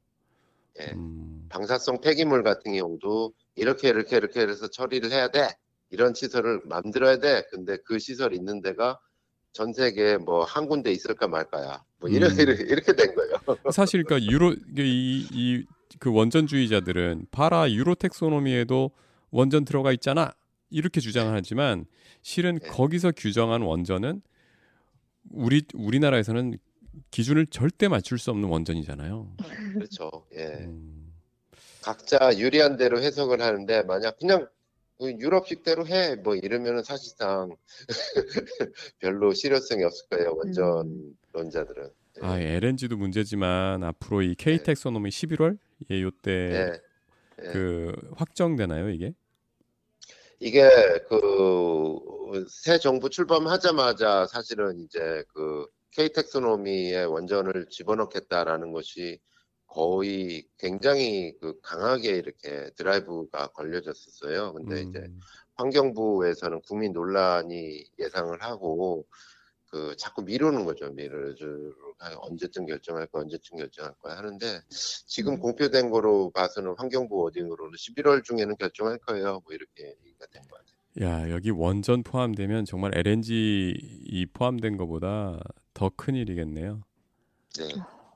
[0.81, 0.93] 예.
[0.93, 5.49] 음, 방사성 폐기물 같은 경우도 이렇게 이렇게 이렇게 해서 처리를 해야 돼.
[5.91, 7.45] 이런 시설을 만들어야 돼.
[7.51, 8.99] 근데 그 시설 있는 데가
[9.53, 11.85] 전 세계에 뭐한 군데 있을까 말까야.
[12.05, 12.49] 뭐 이렇게 음.
[12.49, 13.33] 이렇게, 이렇게 된 거예요.
[13.73, 15.65] 사실 그러니까 유로 이 이
[16.01, 18.91] 그 원전주의자들은 봐라 유로 텍소노미에도
[19.31, 20.33] 원전 들어가 있잖아
[20.69, 21.87] 이렇게 주장을 하지만
[22.21, 22.69] 실은 네.
[22.69, 24.21] 거기서 규정한 원전은
[25.31, 26.59] 우리 우리나라에서는
[27.13, 29.37] 기준을 절대 맞출 수 없는 원전이잖아요.
[29.75, 30.11] 그렇죠.
[30.37, 30.47] 예.
[30.67, 31.13] 음,
[31.81, 34.49] 각자 유리한 대로 해석을 하는데 만약 그냥
[34.99, 37.57] 그 유럽식대로 해 뭐 이러면은 사실상
[38.99, 41.91] 별로 실효성이 없을 거예요 원전 론자들은.
[42.23, 42.27] 예.
[42.27, 45.59] 아 LNG도 문제지만 앞으로 이 K 텍소노미 11월
[45.91, 46.81] 예 요때 예.
[47.45, 47.53] 예.
[47.53, 49.13] 그 확정되나요 이게?
[50.41, 50.69] 이게
[51.09, 52.15] 그
[52.49, 59.21] 새 정부 출범하자마자 사실은 이제 그 K텍소노미의 원전을 집어넣겠다라는 것이
[59.67, 64.55] 거의 굉장히 그 강하게 이렇게 드라이브가 걸려졌었어요.
[64.55, 65.21] 근데 이제 음,
[65.57, 69.07] 환경부에서는 국민 논란이 예상을 하고
[69.75, 70.89] 그 자꾸 미루는 거죠.
[70.93, 71.75] 미루를
[72.21, 75.41] 언제쯤 결정할 거야, 언제쯤 결정할 거야 하는데 지금 음.
[75.41, 79.41] 공표된 거로 봐서는 환경부 워딩으로는 11월 중에는 결정할 거예요.
[79.45, 81.25] 뭐 이렇게 얘기가 된것 같아요.
[81.27, 85.41] 야 여기 원전 포함되면 정말 LNG 이 포함된 것보다
[85.73, 86.81] 더 큰 일이겠네요.
[87.59, 87.69] 네.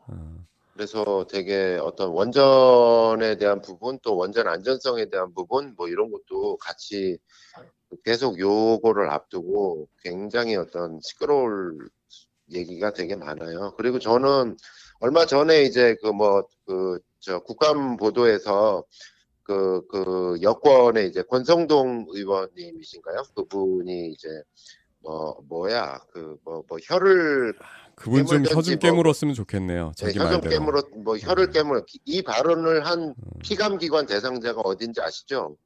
[0.07, 0.47] 어.
[0.75, 7.19] 그래서 되게 어떤 원전에 대한 부분 또 원전 안전성에 대한 부분 뭐 이런 것도 같이
[8.05, 11.89] 계속 요거를 앞두고 굉장히 어떤 시끄러울
[12.51, 13.75] 얘기가 되게 많아요.
[13.77, 14.57] 그리고 저는
[15.01, 18.85] 얼마 전에 이제 그 뭐 그 저 국감 보도에서
[19.43, 23.23] 그, 그 여권의 이제 권성동 의원님이신가요?
[23.35, 24.29] 그분이 이제
[25.01, 27.55] 뭐 뭐야 그 뭐뭐 혀를
[27.97, 29.87] 그분 좀혀 깨물든지 좀 뭐- 깨물었으면 좋겠네요.
[29.89, 30.51] 네, 자기 혀좀 말대로.
[30.51, 35.57] 깨물어 뭐 혀를 깨물어 이 발언을 한 음, 피감기관 대상자가 어딘지 아시죠?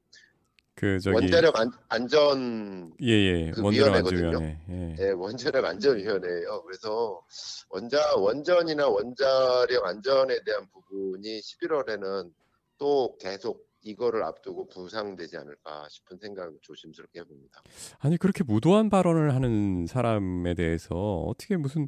[0.83, 3.95] 그 저기 원자력 안, 안전 예예 그 원자력.
[3.95, 4.59] 안전위원회.
[4.69, 4.95] 예.
[4.99, 6.63] 예, 원자력 안전위원회예요.
[6.63, 7.21] 그래서
[7.69, 12.31] 원자 원전이나 원자력 안전에 대한 부분이 11월에는
[12.77, 17.63] 또 계속 이거를 앞두고 부상되지 않을까 싶은 생각을 조심스럽게 해봅니다.
[17.99, 21.87] 아니 그렇게 무도한 발언을 하는 사람에 대해서 어떻게 무슨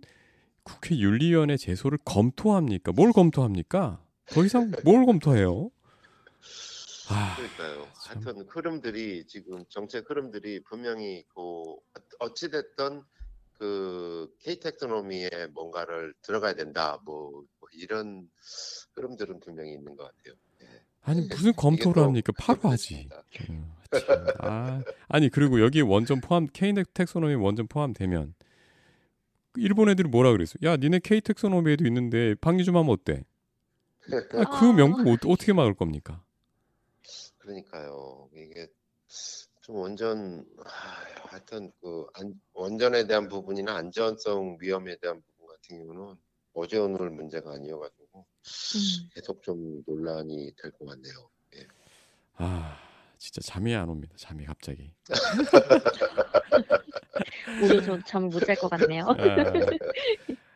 [0.64, 2.94] 국회 윤리위원회 제소를 검토합니까?
[2.94, 4.02] 뭘 검토합니까?
[4.28, 5.70] 더 이상 뭘 검토해요?
[7.10, 7.88] 아, 그러니까요.
[8.04, 8.24] 참.
[8.24, 11.64] 하여튼 흐름들이 지금 정책 흐름들이 분명히 그
[12.20, 13.04] 어찌 됐든
[13.58, 17.00] 그 K-텍스노미에 뭔가를 들어가야 된다.
[17.06, 18.30] 뭐, 뭐 이런
[18.96, 20.36] 흐름들은 분명히 있는 것 같아요.
[20.62, 20.82] 예.
[21.04, 22.34] 아니 무슨 검토를 또 합니까?
[22.38, 23.08] 바로 하지.
[23.50, 24.26] 음, 참.
[24.40, 28.34] 아, 아니 그리고 여기 원전 포함 K 텍소노미 원전 포함되면
[29.58, 30.56] 일본 애들이 뭐라 그랬어?
[30.64, 33.24] 야, 니네 K 텍소노미에도 있는데 방류 좀 하면 어때?
[34.12, 34.74] 아, 그 아.
[34.74, 36.25] 명분 어, 어떻게 막을 겁니까?
[37.46, 38.30] 그러니까요.
[38.34, 38.68] 이게
[39.62, 40.68] 좀 원전 아,
[41.30, 46.16] 하여튼 그 안- 원전에 대한 부분이나 안전성 위험에 대한 부분 같은 경우는
[46.54, 49.10] 어제 오늘 문제가 아니어가지고 음.
[49.14, 51.30] 계속 좀 논란이 될 것 같네요.
[52.38, 52.78] 아,
[53.18, 54.14] 진짜 잠이 안 옵니다.
[54.18, 54.94] 잠이 갑자기.
[57.62, 59.06] 우리도 잠못잘 것 같네요.
[59.08, 59.54] 아,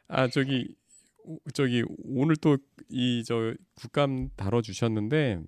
[0.07, 0.75] 아, 저기
[1.23, 2.57] 오- 저기 오늘 또
[2.91, 5.39] 이 저 국감 다뤄 주셨는데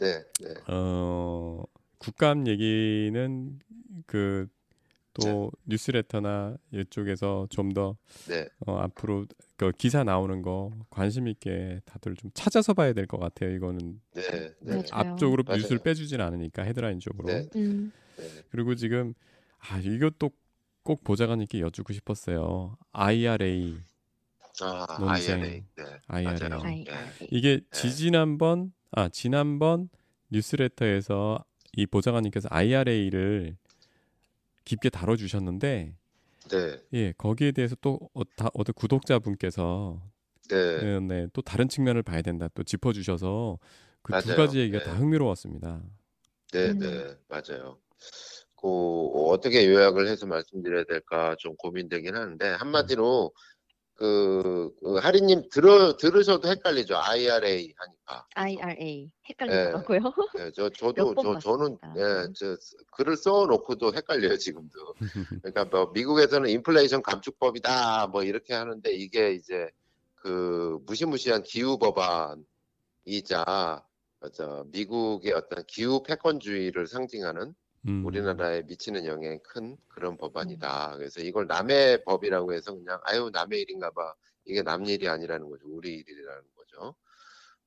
[0.00, 1.62] 네, 네, 어
[1.98, 3.58] 국감 얘기는
[4.06, 5.50] 그또 네.
[5.66, 7.96] 뉴스레터나 이쪽에서 좀더
[8.28, 13.18] 네, 어, 앞으로 그 기사 나오는 거 관심 있게 다들 좀 찾아서 봐야 될 것
[13.18, 13.50] 같아요.
[13.54, 14.22] 이거는 네,
[14.60, 14.82] 네, 맞아요.
[14.90, 15.58] 앞쪽으로 맞아요.
[15.58, 17.26] 뉴스를 빼주진 않으니까 헤드라인 쪽으로.
[17.28, 17.46] 네.
[17.56, 17.92] 음.
[18.16, 18.24] 네.
[18.50, 19.12] 그리고 지금
[19.58, 20.30] 아 이것도
[20.82, 22.76] 꼭 보좌관님께 여쭙고 싶었어요.
[22.92, 23.76] IRA
[24.62, 25.40] 아, 논쟁.
[25.42, 25.64] IRA.
[25.76, 26.48] 네, IRA.
[26.48, 26.62] 맞아요.
[26.62, 26.84] 네.
[27.30, 29.88] 이게 지지난번 아 지난번
[30.30, 31.44] 뉴스레터에서
[31.76, 33.56] 이 보좌관님께서 IRA를
[34.64, 35.94] 깊게 다뤄주셨는데
[36.50, 40.02] 네, 예 거기에 대해서 또 어, 다, 어떤 구독자분께서
[40.48, 43.58] 네, 네, 네, 또 다른 측면을 봐야 된다 또 짚어주셔서
[44.02, 44.34] 그 두.
[44.34, 44.84] 가지 얘기가 네.
[44.84, 45.82] 다 흥미로웠습니다.
[46.52, 46.78] 네, 음.
[46.78, 47.78] 네, 맞아요.
[48.60, 48.66] 그
[49.28, 53.32] 어떻게 요약을 해서 말씀드려야 될까 좀 고민되긴 하는데 한마디로
[54.00, 56.96] 그, 그 하리님 들어 들으셔도 헷갈리죠.
[56.96, 58.26] IRA 하니까.
[58.34, 60.00] IRA 헷갈리더라고요.
[60.38, 61.76] 네, 저 저도 저 저는.
[61.98, 62.56] 예, 저
[62.92, 64.94] 글을 써놓고도 헷갈려요 지금도.
[65.42, 69.68] 그러니까 뭐 미국에서는 인플레이션 감축법이다 뭐 이렇게 하는데 이게 이제
[70.14, 73.84] 그 무시무시한 기후 법안이자
[74.32, 77.54] 저 미국의 어떤 기후 패권주의를 상징하는
[77.88, 80.96] 음, 우리나라에 미치는 영향이 큰 그런 법안이다.
[80.96, 84.14] 그래서 이걸 남의 법이라고 해서 그냥 아유 남의 일인가 봐.
[84.44, 85.66] 이게 남 일이 아니라는 거죠.
[85.68, 86.94] 우리 일이라는 거죠.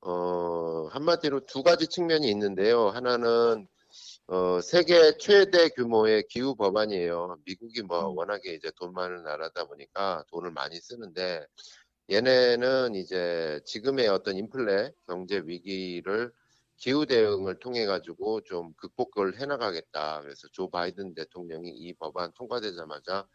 [0.00, 2.88] 어, 한마디로 두 가지 측면이 있는데요.
[2.88, 3.66] 하나는
[4.26, 7.38] 어, 세계 최대 규모의 기후 법안이에요.
[7.44, 8.16] 미국이 뭐 음.
[8.16, 11.46] 워낙에 이제 돈 많은 나라다 보니까 돈을 많이 쓰는데
[12.10, 16.32] 얘네는 이제 지금의 어떤 인플레 경제 위기를
[16.76, 20.20] 기후 대응을 통해 가지고 좀 극복을 해나가겠다.
[20.22, 23.26] 그래서 조 바이든 대통령이 이 법안 통과되자마자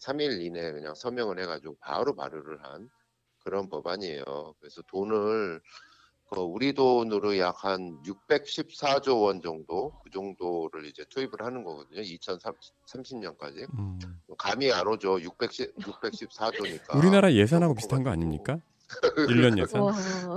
[0.00, 2.90] 3일 이내에 그냥 서명을 해가지고 바로 발의를 한
[3.44, 4.54] 그런 법안이에요.
[4.58, 5.60] 그래서 돈을
[6.28, 12.02] 그 우리 돈으로 약 한 614조 원 정도 그 정도를 이제 투입을 하는 거거든요.
[12.02, 13.98] 2030년까지 음.
[14.36, 15.20] 감이 안 오죠.
[15.20, 18.58] 610 614조니까 우리나라 예산하고 비슷한 거 아닙니까?
[19.28, 19.82] 1년 예산.
[19.82, 19.90] 와.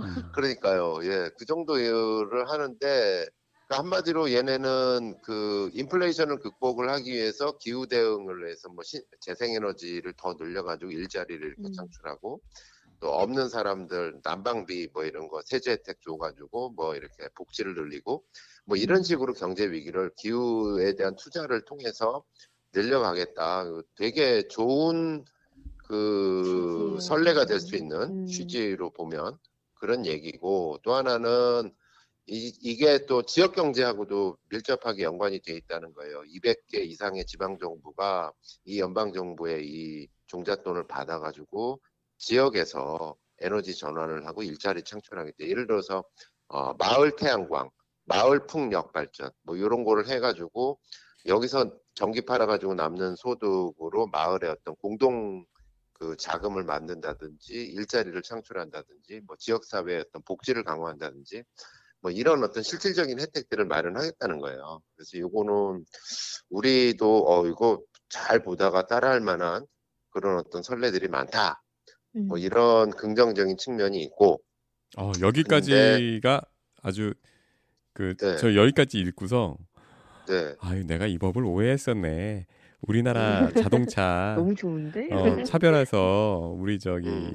[0.04, 0.32] 음.
[0.34, 1.00] 그러니까요.
[1.04, 3.26] 예, 그 정도를 하는데
[3.68, 10.34] 그러니까 한마디로 얘네는 그 인플레이션을 극복을 하기 위해서 기후 대응을 해서 뭐 시- 재생에너지를 더
[10.40, 11.72] 늘려가지고 일자리를 이렇게 음.
[11.74, 12.42] 창출하고
[13.00, 18.26] 또 없는 사람들 난방비 뭐 이런 거 세제 혜택 줘가지고 뭐 이렇게 복지를 늘리고
[18.66, 19.04] 뭐 이런 음.
[19.04, 22.24] 식으로 경제 위기를 기후에 대한 투자를 통해서
[22.74, 23.66] 늘려가겠다.
[23.96, 25.26] 되게 좋은
[25.90, 27.08] 그 취지.
[27.08, 28.26] 선례가 될 수 있는 음.
[28.28, 29.38] 취지로 보면
[29.76, 31.74] 그런 얘기고 또 하나는
[32.28, 36.22] 이, 이게 또 지역 경제하고도 밀접하게 연관이 돼 있다는 거예요.
[36.24, 38.32] 200개 이상의 지방 정부가
[38.66, 41.82] 이 연방 정부의 이 종잣돈을 받아가지고
[42.20, 46.04] 지역에서 에너지 전환을 하고 일자리 창출하기 때 예를 들어서
[46.50, 47.70] 어, 마을 태양광,
[48.06, 50.80] 마을 풍력 발전 뭐 이런 거를 해가지고
[51.26, 55.46] 여기서 전기 팔아가지고 남는 소득으로 마을의 어떤 공동
[56.00, 61.44] 그 자금을 만든다든지 일자리를 창출한다든지 뭐 지역 사회의 어떤 복지를 강화한다든지
[62.02, 64.82] 뭐 이런 어떤 실질적인 혜택들을 마련하겠다는 거예요.
[64.96, 65.84] 그래서 이거는
[66.50, 69.66] 우리도 어 이거 잘 보다가 따라할 만한
[70.10, 71.62] 그런 어떤 선례들이 많다.
[72.16, 72.28] 음.
[72.28, 74.42] 뭐 이런 긍정적인 측면이 있고
[74.98, 76.42] 어, 여기까지가
[76.82, 77.14] 아주
[77.94, 78.38] 그 네.
[78.38, 79.58] 저 여기까지 읽고서
[80.28, 80.56] 네.
[80.60, 82.46] 아유 내가 이 법을 오해했었네.
[82.82, 85.10] 우리나라 자동차 너무 좋은데?
[85.12, 87.34] 어, 차별해서 우리 저기 음.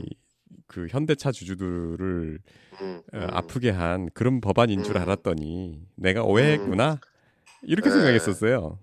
[0.66, 2.38] 그 현대차 주주들을
[2.80, 3.26] 음, 어, 음.
[3.30, 5.02] 아프게 한 그런 법안인 줄 음.
[5.02, 7.00] 알았더니 내가 오해했구나
[7.62, 7.94] 이렇게 네.
[7.94, 8.78] 생각했었어요.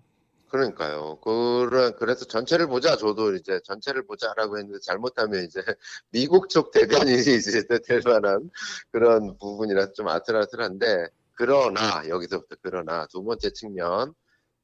[0.49, 1.18] 그러니까요.
[1.22, 2.97] 그래, 그래서 전체를 보자.
[2.97, 5.62] 저도 이제 전체를 보자라고 했는데 잘못하면 이제
[6.12, 8.49] 미국 쪽 대변인이 이제 될 만한
[8.91, 14.14] 그런 부분이라 좀 아슬아슬한데 그러나 여기서부터 그러나 두 번째 측면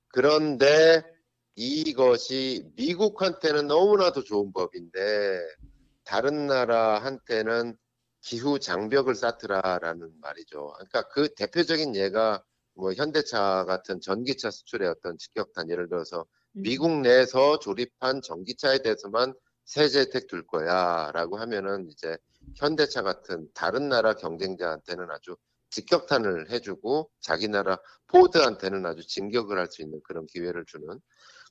[0.09, 1.03] 그런데
[1.57, 5.41] 이것이 미국한테는 너무나도 좋은 법인데
[6.03, 7.75] 다른 나라한테는
[8.21, 10.73] 기후 장벽을 쌓더라라는 말이죠.
[10.75, 12.43] 그러니까 그 대표적인 예가
[12.75, 16.27] 뭐 현대차 같은 전기차 수출의 어떤 직격탄 예를 들어서
[16.57, 16.61] 음.
[16.61, 19.33] 미국 내에서 조립한 전기차에 대해서만
[19.65, 22.17] 세제 혜택 둘 거야라고 하면은 이제
[22.55, 25.35] 현대차 같은 다른 나라 경쟁자한테는 아주
[25.71, 30.99] 직격탄을 해주고 자기 나라 포드한테는 아주 진격을 할 수 있는 그런 기회를 주는.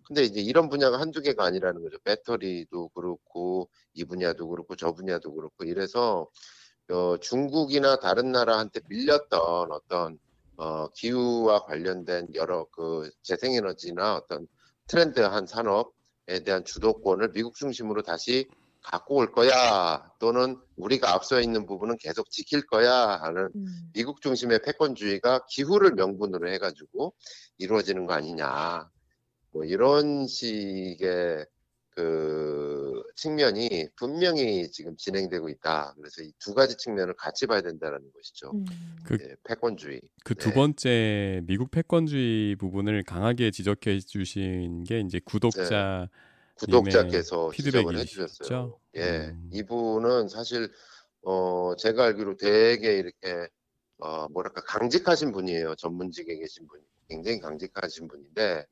[0.07, 1.99] 근데 이제 이런 분야가 한두 개가 아니라는 거죠.
[2.05, 6.29] 배터리도 그렇고 이 분야도 그렇고 저 분야도 그렇고 이래서
[6.91, 10.19] 어, 중국이나 다른 나라한테 밀렸던 어떤
[10.57, 14.47] 어, 기후와 관련된 여러 그 재생에너지나 어떤
[14.87, 18.49] 트렌드한 산업에 대한 주도권을 미국 중심으로 다시
[18.83, 23.91] 갖고 올 거야 또는 우리가 앞서 있는 부분은 계속 지킬 거야 하는 음.
[23.93, 27.13] 미국 중심의 패권주의가 기후를 명분으로 해가지고
[27.59, 28.89] 이루어지는 거 아니냐
[29.57, 31.47] 뭐 이런 식의
[31.91, 35.95] 그 측면이 분명히 지금 진행되고 있다.
[35.97, 38.51] 그래서 이 두 가지 측면을 같이 봐야 된다는 것이죠.
[38.53, 38.67] 음.
[39.03, 40.03] 그- 예, 패권주의.
[40.25, 40.55] 그두 네.
[40.55, 46.11] 번째 미국 패권주의 부분을 강하게 지적해 주신 게 이제 구독자
[46.57, 48.79] 구독자께서 지적을 피드백이 해주셨어요.
[48.97, 49.49] 예, 음.
[49.55, 50.71] 이분은 사실
[51.23, 53.49] 어 제가 알기로 되게 이렇게
[53.99, 55.77] 어 뭐랄까 강직하신 분이에요.
[55.77, 58.67] 전문직에 계신 분이 굉장히 강직하신 분인데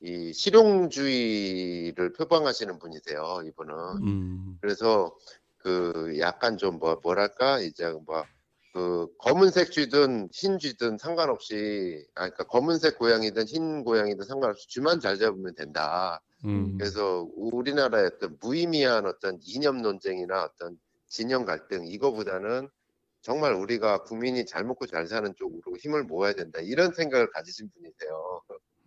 [0.00, 3.42] 이 실용주의를 표방하시는 분이세요.
[3.46, 4.58] 이분은 음.
[4.60, 5.16] 그래서
[5.58, 8.24] 그 약간 좀 뭐 뭐랄까 이제 뭐
[8.76, 15.16] 그 검은색 쥐든 흰 쥐든 상관없이 아 그러니까 검은색 고양이든 흰 고양이든 상관없이 쥐만 잘
[15.16, 16.20] 잡으면 된다.
[16.44, 16.76] 음.
[16.76, 20.78] 그래서 우리나라의 어떤 무의미한 어떤 이념 논쟁이나 어떤
[21.08, 22.68] 진영 갈등 이거보다는
[23.22, 28.42] 정말 우리가 국민이 잘 먹고 잘 사는 쪽으로 힘을 모아야 된다 이런 생각을 가지신 분이세요.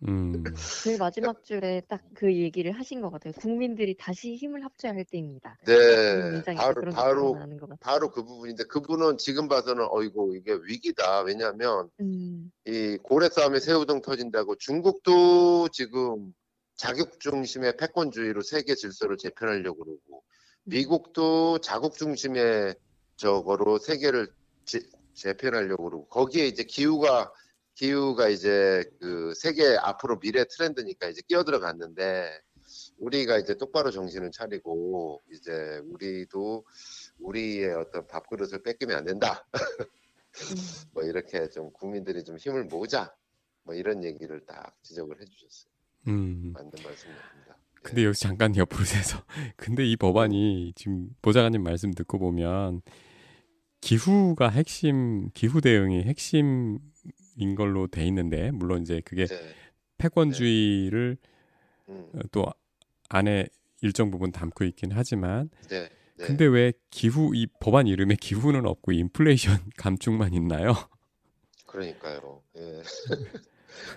[0.08, 0.44] 음.
[0.82, 3.32] 제일 마지막 줄에 딱 그 얘기를 하신 것 같아요.
[3.32, 5.56] 국민들이 다시 힘을 합쳐야 할 때입니다.
[5.66, 7.38] 음, 네, 바로 바로.
[7.80, 11.22] 바로 그 부분인데 그분은 지금 봐서는 어이고 이게 위기다.
[11.22, 16.34] 왜냐하면 음, 이 고래 싸움에 새우등 터진다고 중국도 지금
[16.76, 20.22] 자국 중심의 패권주의로 세계 질서를 재편하려고 그러고
[20.64, 22.74] 미국도 자국 중심의
[23.16, 24.28] 저거로 세계를
[24.66, 24.80] 재,
[25.14, 27.32] 재편하려고 그러고 거기에 이제 기후가
[27.80, 32.30] 기후가 이제 그 세계 앞으로 미래 트렌드니까 이제 끼어들어 갔는데
[32.98, 36.66] 우리가 이제 똑바로 정신을 차리고 이제 우리도
[37.20, 39.46] 우리의 어떤 밥그릇을 뺏기면 안 된다.
[39.54, 39.86] 음.
[40.92, 43.14] 뭐 이렇게 좀 국민들이 좀 힘을 모으자.
[43.62, 45.72] 뭐 이런 얘기를 딱 지적을 해주셨어요.
[46.08, 46.52] 음.
[46.52, 47.56] 맞는 말씀입니다.
[47.82, 49.24] 근데 여기서 잠깐 옆으로 세서
[49.56, 52.82] 근데 이 법안이 지금 보좌관님 말씀 듣고 보면
[53.80, 56.78] 기후가 핵심 기후 대응이 핵심
[57.40, 59.36] 인 걸로 돼 있는데 물론 이제 그게 네.
[59.98, 61.16] 패권주의를
[61.88, 62.46] 음, 어, 또
[63.08, 63.46] 안에
[63.82, 65.88] 일정 부분 담고 있긴 하지만 네.
[66.16, 66.26] 네.
[66.26, 70.74] 근데 왜 기후 이 법안 이름에 기후는 없고 인플레이션 감축만 있나요?
[71.66, 72.42] 그러니까요.
[72.56, 72.82] 예.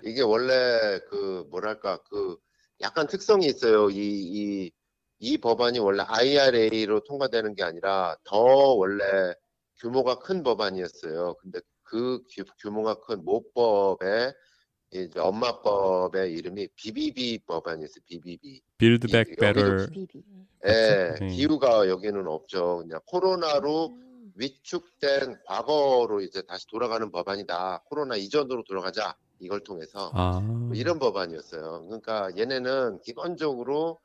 [0.04, 2.38] 이게 원래 그 뭐랄까 그
[2.82, 3.89] 약간 특성이 있어요.
[3.89, 4.72] 이, 이,
[5.20, 9.34] 이 법안이 원래 IRA로 통과되는 게 아니라 더 원래
[9.80, 11.36] 규모가 큰 법안이었어요.
[11.41, 14.34] 근데 그 규, 규모가 큰 모법의
[14.91, 18.03] 이제 엄마법의 이름이 BBB 법안이었어요.
[18.07, 18.61] BBB.
[18.77, 20.23] Build 이- Back Better 비비.
[20.67, 21.15] 예?
[21.19, 21.27] 네.
[21.27, 22.79] 기후가 여기는 없죠.
[22.84, 24.34] 그냥 코로나로 음.
[24.36, 27.84] 위축된 과거로 이제 다시 돌아가는 법안이다.
[27.89, 29.15] 코로나 이전으로 돌아가자.
[29.39, 31.86] 이걸 통해서 아 뭐 이런 법안이었어요.
[31.88, 33.99] 그러니까 얘네는 기본적으로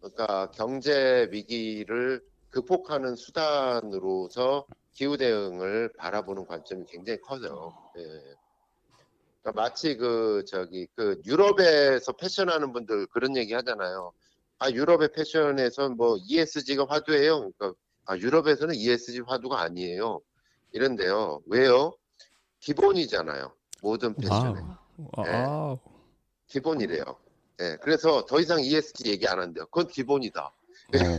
[0.00, 4.66] 그러니까 경제 위기를 극복하는 수단으로서
[4.98, 7.72] 기후 대응을 바라보는 관점이 굉장히 커요.
[7.98, 8.02] 예.
[9.40, 14.12] 그러니까 마치 그 저기 그 유럽에서 패션하는 분들 그런 얘기 하잖아요.
[14.58, 17.52] 아 유럽의 패션에서 뭐 ESG가 화두예요.
[17.52, 17.74] 그러니까
[18.06, 20.20] 아 유럽에서는 ESG 화두가 아니에요.
[20.72, 21.42] 이런데요.
[21.46, 21.96] 왜요?
[22.58, 23.54] 기본이잖아요.
[23.80, 24.60] 모든 패션에.
[25.16, 25.76] 아, 아,
[26.48, 27.04] 기본이래요.
[27.60, 29.66] 예, 그래서 더 이상 ESG 얘기 안 한대요.
[29.66, 30.52] 그건 기본이다.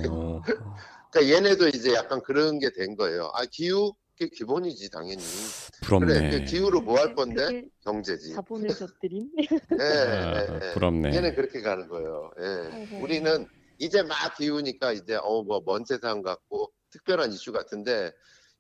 [0.10, 0.42] 어,
[1.12, 3.32] 그러니까 얘네도 이제 약간 그런 게 된 거예요.
[3.34, 5.22] 아 기후 그게 기본이지 당연히.
[5.22, 6.30] 그래, 부럽네.
[6.30, 8.34] 그 기후로 뭐 할 건데 경제지.
[8.34, 9.30] 자본을 줬드린.
[9.80, 10.74] 예, 아, 예, 예.
[10.74, 11.16] 부럽네.
[11.16, 12.32] 얘는 그렇게 가는 거예요.
[12.40, 12.44] 예.
[12.76, 12.98] 어허.
[13.04, 13.48] 우리는
[13.80, 18.12] 이제 막 기우니까 이제 어 뭐 먼 세상 같고 특별한 이슈 같은데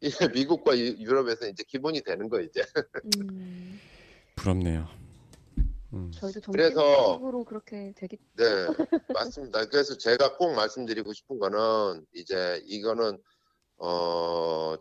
[0.01, 2.63] 이제 미국과 유- 유럽에서 이제 기본이 되는 거 이제.
[3.03, 3.79] 음,
[4.35, 4.87] 부럽네요.
[5.99, 6.11] 음.
[6.11, 8.19] 저희도 그래서- 정책으로 그렇게 되겠.
[8.35, 8.45] 네,
[9.13, 9.65] 맞습니다.
[9.65, 13.17] 그래서 제가 꼭 말씀드리고 싶은 거는 이제 이거는
[13.77, 14.75] 어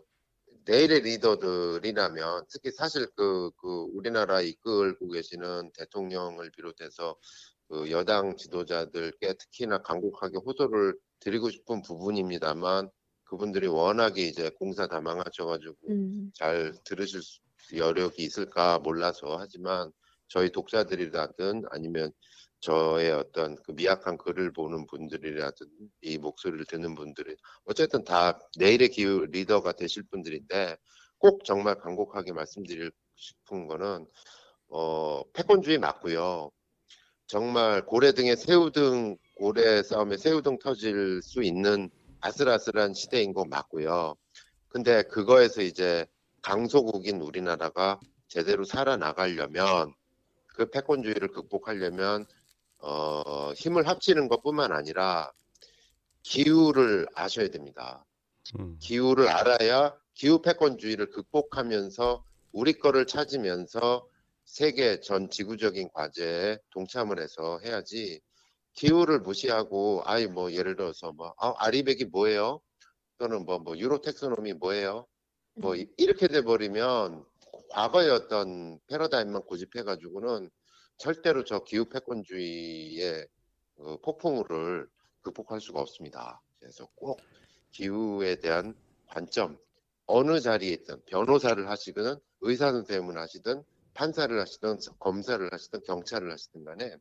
[0.65, 7.15] 내일의 리더들이라면 특히 사실 그, 그 우리나라 이끌고 계시는 대통령을 비롯해서
[7.67, 12.89] 그 여당 지도자들께 특히나 간곡하게 호소를 드리고 싶은 부분입니다만
[13.23, 17.39] 그분들이 워낙에 이제 공사 다 망하셔가지고 음, 잘 들으실 수-
[17.75, 19.91] 여력이 있을까 몰라서 하지만
[20.29, 22.11] 저희 독자들이라든 아니면
[22.61, 25.67] 저의 어떤 그 미약한 글을 보는 분들이라든
[26.01, 30.77] 이 목소리를 듣는 분들이 어쨌든 다 내일의 기후 리더가 되실 분들인데
[31.17, 34.05] 꼭 정말 간곡하게 말씀드리고 싶은 거는
[34.69, 36.51] 어 패권주의 맞고요.
[37.27, 41.89] 정말 고래 등에 새우 등 고래 싸움에 새우 등 터질 수 있는
[42.21, 44.15] 아슬아슬한 시대인 거 맞고요.
[44.67, 46.05] 근데 그거에서 이제
[46.41, 49.93] 강소국인 우리나라가 제대로 살아나가려면
[50.59, 52.25] 그 패권주의를 극복하려면
[52.79, 55.31] 어, 힘을 합치는 것뿐만 아니라
[56.23, 58.05] 기후를 아셔야 됩니다.
[58.59, 58.75] 음.
[58.79, 64.05] 기후를 알아야 기후 패권주의를 극복하면서 우리 거를 찾으면서
[64.43, 68.19] 세계 전 지구적인 과제에 동참을 해서 해야지
[68.73, 72.59] 기후를 무시하고 아이 뭐 예를 들어서 뭐 아, 아리백이 뭐예요?
[73.17, 75.05] 또는 뭐뭐 유로 텍소노미 뭐예요?
[75.53, 77.23] 뭐 이- 이렇게 돼 버리면
[77.69, 80.49] 과거의 어떤 패러다임만 고집해 가지고는
[80.97, 83.27] 절대로 저 기후 패권주의의
[83.75, 84.87] 그 폭풍우를
[85.21, 86.41] 극복할 수가 없습니다.
[86.59, 87.21] 그래서 꼭
[87.71, 88.75] 기후에 대한
[89.07, 89.57] 관점
[90.05, 96.95] 어느 자리에 있든 변호사를 하시든 의사 선생님을 하시든 판사를 하시든 검사를 하시든 경찰을 하시든 간에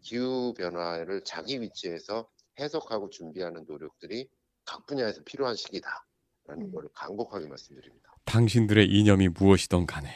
[0.00, 2.28] 기후 변화를 자기 위치에서
[2.58, 4.28] 해석하고 준비하는 노력들이
[4.64, 6.72] 각 분야에서 필요한 시기다라는 음.
[6.72, 8.07] 것을 간곡하게 말씀드립니다.
[8.28, 10.10] 당신들의 이념이 무엇이든 간에.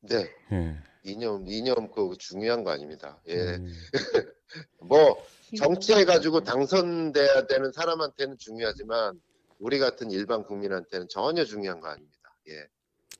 [0.00, 0.76] 네, 예.
[1.04, 3.20] 이념 이념 그 중요한 거 아닙니다.
[3.28, 3.72] 예, 음.
[4.80, 5.24] 뭐
[5.56, 9.20] 정치해 가지고 당선돼야 되는 사람한테는 중요하지만
[9.60, 12.34] 우리 같은 일반 국민한테는 전혀 중요한 거 아닙니다.
[12.48, 12.66] 예,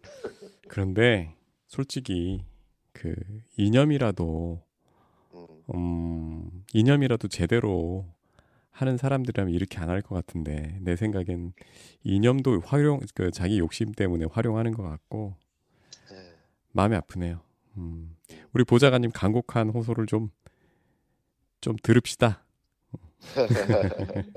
[0.68, 1.36] 그런데
[1.68, 2.44] 솔직히
[2.92, 3.14] 그
[3.56, 4.60] 이념이라도
[5.34, 8.04] 음, 음, 이념이라도 제대로
[8.72, 11.52] 하는 사람들이라면 이렇게 안 할 것 같은데 내 생각엔
[12.04, 15.36] 이념도 활용 그 자기 욕심 때문에 활용하는 것 같고
[16.12, 16.16] 예.
[16.72, 17.42] 마음이 아프네요.
[17.78, 18.16] 음,
[18.54, 20.30] 우리 보좌관님 간곡한 호소를 좀
[21.60, 22.44] 좀 들읍시다.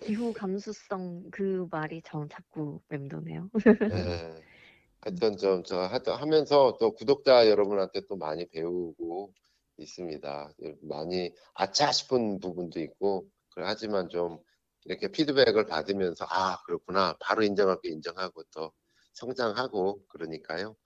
[0.00, 3.50] 기후 감수성 그 말이 전 자꾸 맴도네요.
[3.92, 4.42] 예.
[5.02, 5.80] 하여튼 좀 저
[6.16, 9.32] 하면서 또 구독자 여러분한테 또 많이 배우고
[9.78, 10.52] 있습니다.
[10.82, 13.26] 많이 아차 싶은 부분도 있고
[13.56, 14.38] 하지만 좀
[14.84, 18.72] 이렇게 피드백을 받으면서 아 그렇구나 바로 인정할 게 인정하고 또
[19.12, 20.76] 성장하고 그러니까요.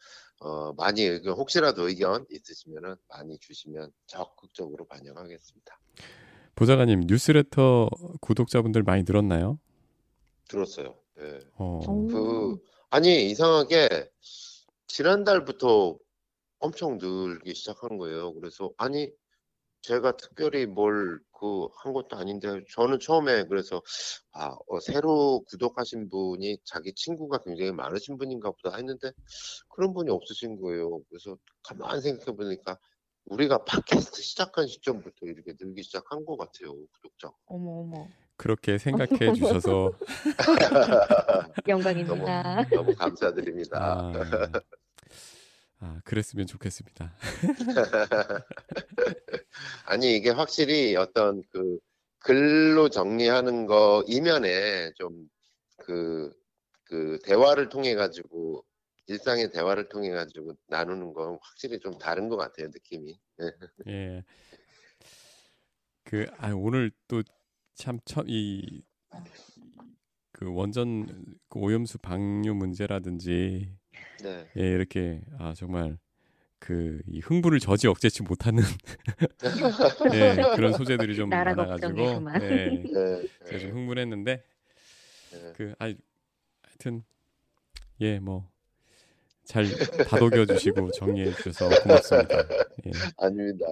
[0.41, 5.79] 어, 많이 의견 혹시라도 의견 있으시면은 많이 주시면 적극적으로 반영하겠습니다.
[6.55, 7.89] 보좌관님 뉴스레터
[8.21, 9.59] 구독자분들 많이 늘었나요?
[10.49, 10.97] 들었어요.
[11.21, 11.39] 예.
[11.55, 12.07] 어, 오.
[12.09, 12.57] 그
[12.91, 14.11] 아니 이상하게
[14.89, 15.97] 지난달부터
[16.63, 18.33] 엄청 늘기 시작한 거예요.
[18.35, 19.11] 그래서 아니
[19.83, 23.83] 제가 특별히 뭘 그 한 것도 아닌데 저는 처음에 그래서
[24.33, 29.11] 아 어, 새로 구독하신 분이 자기 친구가 굉장히 많으신 분인가 보다 했는데
[29.69, 31.01] 그런 분이 없으신 거예요.
[31.11, 32.79] 그래서 가만 생각해 보니까
[33.25, 36.75] 우리가 팟캐스트 시작한 시점부터 이렇게 늘기 시작한 것 같아요.
[36.93, 37.33] 구독자.
[37.47, 39.93] 어머 어머 그렇게 생각해 주셔서
[41.69, 42.55] 영광입니다.
[42.55, 43.79] 너무 너무 감사드립니다.
[43.83, 44.13] 아,
[45.83, 47.13] 아 그랬으면 좋겠습니다.
[49.85, 51.79] 아니 이게 확실히 어떤 그
[52.21, 55.29] 글로 정리하는 거 이면에 좀
[55.79, 56.43] 그
[56.93, 58.67] 그 대화를 통해 가지고
[59.07, 63.19] 일상의 대화를 통해 가지고 나누는 건 확실히 좀 다른 것 같아요 느낌이.
[63.89, 64.23] 예.
[66.05, 67.23] 그, 아, 오늘 또
[67.75, 68.83] 참, 첫, 이,
[70.33, 71.07] 그 원전
[71.49, 73.75] 그 오염수 방류 문제라든지,
[74.23, 74.47] 네.
[74.57, 75.99] 예, 이렇게, 아, 정말,
[76.59, 78.63] 그, 이 흥분을 저지 억제치 못하는,
[80.15, 82.25] 예, 그런 소재들이 좀 많아가지고.
[82.41, 83.23] 예, 네.
[83.47, 84.45] 제가 좀 흥분했는데,
[85.33, 85.53] 네.
[85.57, 85.87] 그, 아,
[86.63, 87.03] 하여튼,
[88.01, 88.52] 예, 뭐,
[89.45, 89.67] 잘
[90.09, 92.39] 다독여 주시고 정리해 주셔서 고맙습니다.
[92.87, 92.91] 예.
[93.19, 93.67] 아닙니다.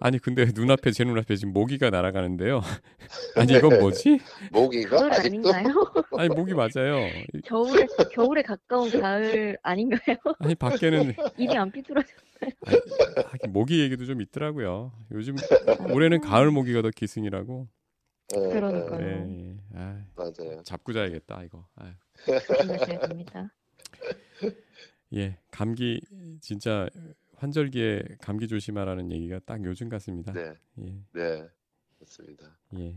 [0.00, 2.60] 아니 근데 눈앞에 제 눈앞에 지금 모기가 날아가는데요.
[3.36, 4.20] 아니 이건 뭐지?
[4.52, 5.92] 모기가 아직도 아닌가요?
[6.16, 7.08] 아니 모기 맞아요.
[7.44, 10.16] 겨울에 겨울에 가까운 가을 아닌가요?
[10.38, 11.72] 아니 밖에는 입이 안.
[12.40, 12.52] 아니,
[13.24, 14.92] 하긴 모기 얘기도 좀 있더라고요.
[15.12, 15.36] 요즘
[15.92, 17.68] 올해는 가을 모기가 더 기승이라고.
[18.36, 19.00] 예, 그러니까요.
[19.00, 19.56] 예, 예, 예.
[19.74, 20.62] 아, 맞아요.
[20.64, 21.66] 잡고 자야겠다 이거.
[21.76, 21.92] 아유.
[22.26, 23.52] 조심하셔야 됩니다.
[25.14, 26.00] 예, 감기
[26.40, 26.88] 진짜
[27.36, 30.32] 환절기에 감기 조심하라는 얘기가 딱 요즘 같습니다.
[30.32, 31.48] 네, 예, 네,
[32.00, 32.58] 맞습니다.
[32.78, 32.96] 예,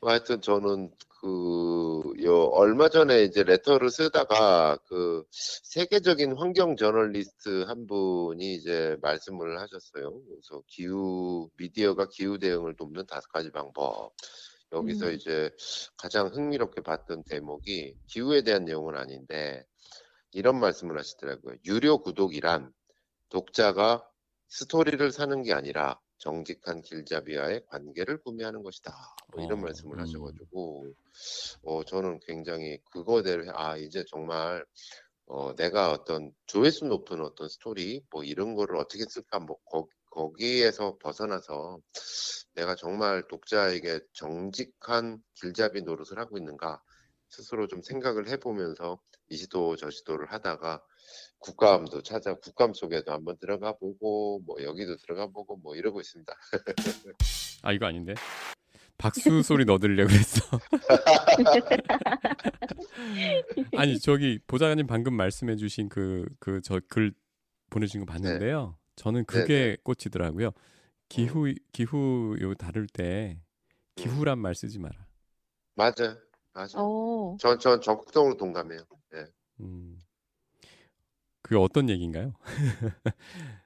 [0.00, 0.90] 뭐 하여튼 저는
[1.24, 9.58] 그, 요, 얼마 전에 이제 레터를 쓰다가 그 세계적인 환경 저널리스트 한 분이 이제 말씀을
[9.58, 10.20] 하셨어요.
[10.28, 14.12] 그래서 기후, 미디어가 기후 대응을 돕는 다섯 가지 방법.
[14.72, 15.12] 여기서 음.
[15.14, 15.50] 이제
[15.96, 19.64] 가장 흥미롭게 봤던 대목이 기후에 대한 내용은 아닌데
[20.34, 21.56] 이런 말씀을 하시더라고요.
[21.64, 22.72] 유료 구독이란
[23.28, 24.06] 독자가
[24.48, 28.92] 스토리를 사는 게 아니라 정직한 길잡이와의 관계를 구매하는 것이다.
[29.32, 30.00] 뭐 이런 어, 말씀을 음.
[30.00, 30.92] 하셔가지고,
[31.62, 34.64] 어, 저는 굉장히 그거대로, 아, 이제 정말,
[35.26, 40.96] 어, 내가 어떤 조회수 높은 어떤 스토리, 뭐 이런 거를 어떻게 쓸까, 뭐, 거, 거기에서
[41.00, 41.78] 벗어나서
[42.54, 46.80] 내가 정말 독자에게 정직한 길잡이 노릇을 하고 있는가
[47.34, 50.82] 스스로 좀 생각을 해보면서 이 시도 저 시도를 하다가
[51.40, 56.32] 국감도 찾아 국감 속에도 한번 들어가 보고 뭐 여기도 들어가 보고 뭐 이러고 있습니다.
[57.62, 58.14] 아 이거 아닌데.
[58.96, 60.60] 박수 소리 넣어드리려고 그랬어.
[63.76, 67.12] 아니 저기 보좌관님 방금 말씀해주신 그 그 저 글
[67.70, 68.78] 보내주신 거 봤는데요.
[68.96, 70.52] 저는 그게 꽂히더라고요.
[71.08, 73.40] 기후 기후 요 다룰 때
[73.96, 75.06] 기후란 말 쓰지 마라.
[75.74, 76.16] 맞아,
[76.54, 76.78] 맞아.
[76.80, 78.80] 어, 전 전 적극적으로 동감해요.
[79.12, 79.24] 네.
[79.60, 79.98] 음.
[81.42, 82.32] 그게 어떤 얘기인가요?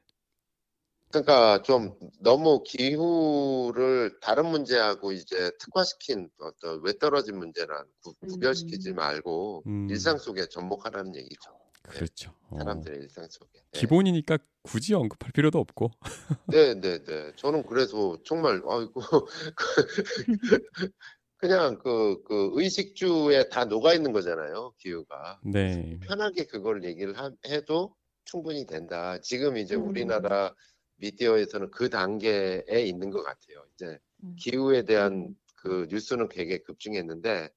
[1.11, 8.97] 그러니까 좀 너무 기후를 다른 문제하고 이제 특화시킨 어떤 왜 떨어진 문제랑 구, 구별시키지 음.
[8.97, 9.89] 말고 음.
[9.89, 11.57] 일상 속에 접목하라는 얘기죠.
[11.82, 12.34] 그렇죠.
[12.51, 12.59] 어.
[12.59, 13.59] 사람들의 일상 속에.
[13.72, 13.80] 네.
[13.80, 15.91] 기본이니까 굳이 언급할 필요도 없고.
[16.53, 17.32] 네, 네, 네.
[17.36, 19.01] 저는 그래서 정말 아이고
[21.39, 25.41] 그냥 그, 그 의식주에 다 녹아 있는 거잖아요, 기후가.
[25.45, 25.99] 네.
[26.03, 29.18] 편하게 그걸 얘기를 하- 해도 충분히 된다.
[29.20, 29.89] 지금 이제 음.
[29.89, 30.53] 우리나라
[30.97, 33.64] 미디어에서는 그 단계에 있는 것 같아요.
[33.74, 34.34] 이제 음.
[34.36, 37.49] 기후에 대한 그 뉴스는 되게 급증했는데,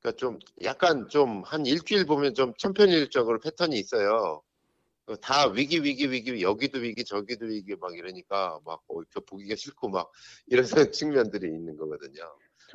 [0.00, 4.42] 그러니까 좀 약간 좀 한 일주일 보면 좀 천편일적으로 패턴이 있어요.
[5.06, 9.88] 그다 위기 위기 위기 여기도 위기 저기도 위기 막 이러니까 막 어, 이렇게 보기가 싫고
[9.88, 10.10] 막
[10.46, 10.64] 이런
[10.94, 12.22] 측면들이 있는 거거든요.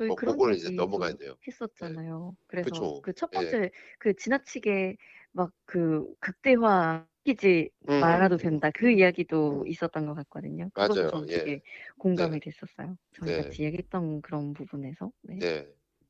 [0.00, 1.36] 저희 뭐 그런 그걸 이제 얘기도 넘어가야 돼요.
[1.46, 2.36] 했었잖아요.
[2.46, 3.00] 그래서 그쵸.
[3.02, 3.36] 그첫 예.
[3.36, 4.96] 번째 그 지나치게
[5.32, 8.00] 막 그 극대화 시키지 음.
[8.00, 10.68] 말아도 된다 그 이야기도 있었던 것 같거든요.
[10.74, 11.10] 그것도 맞아요.
[11.10, 11.38] 전 예.
[11.38, 11.60] 되게
[11.98, 12.96] 공감이 됐었어요.
[13.12, 13.42] 저희 네.
[13.42, 15.12] 같이 얘기했던 그런 부분에서.
[15.22, 15.38] 네.
[15.38, 15.68] 네.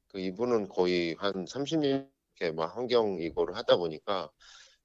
[0.08, 4.30] 그 이분은 거의 한 30년 이렇게 막 환경 이거를 하다 보니까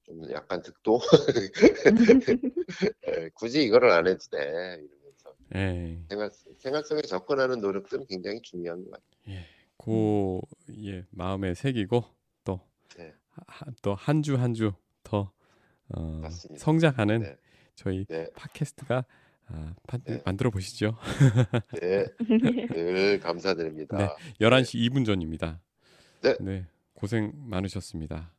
[0.04, 1.00] 좀 약간 득도
[3.08, 5.05] 예, 굳이 이거를 안 해도 돼 이러면서
[5.54, 6.00] 예.
[6.10, 9.40] 생활 생활 속에 접근하는 노력들은 굉장히 중요한 것 같아요.
[9.78, 10.40] 그
[10.88, 12.04] 예, 마음에 새기고
[12.44, 12.62] 또
[12.98, 13.14] 네.
[13.82, 14.74] 또한 주 한 주
[15.04, 15.32] 더
[15.90, 16.64] 어, 맞습니다.
[16.64, 17.38] 성장하는 네.
[17.76, 18.28] 저희 네.
[18.36, 19.06] 팟캐스트가
[19.48, 20.20] 아, 판- 네.
[20.26, 20.98] 만들어 보시죠.
[21.80, 22.06] 네,
[22.72, 23.96] 늘 감사드립니다.
[23.98, 24.08] 네.
[24.40, 25.62] 11시 2분 전입니다.
[26.40, 26.66] 네.
[26.96, 28.34] 고생 많으셨습니다.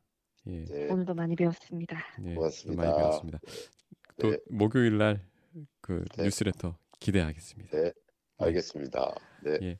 [0.49, 0.65] 예.
[0.65, 1.97] 네, 오늘도 많이 배웠습니다.
[2.25, 2.83] 예, 고맙습니다.
[2.83, 3.39] 많이 배웠습니다.
[4.19, 4.39] 또 네.
[4.51, 6.25] 목요일 날그 네.
[6.25, 7.77] 뉴스레터 기대하겠습니다.
[7.77, 7.93] 네,
[8.39, 9.15] 알겠습니다.
[9.43, 9.69] 네, 예.
[9.71, 9.79] 에,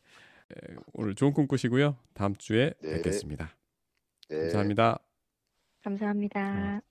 [0.93, 1.97] 오늘 좋은 꿈 꾸시고요.
[2.15, 2.97] 다음 주에 네.
[2.97, 3.57] 뵙겠습니다.
[4.29, 4.41] 네.
[4.41, 4.99] 감사합니다.
[5.83, 6.83] 감사합니다.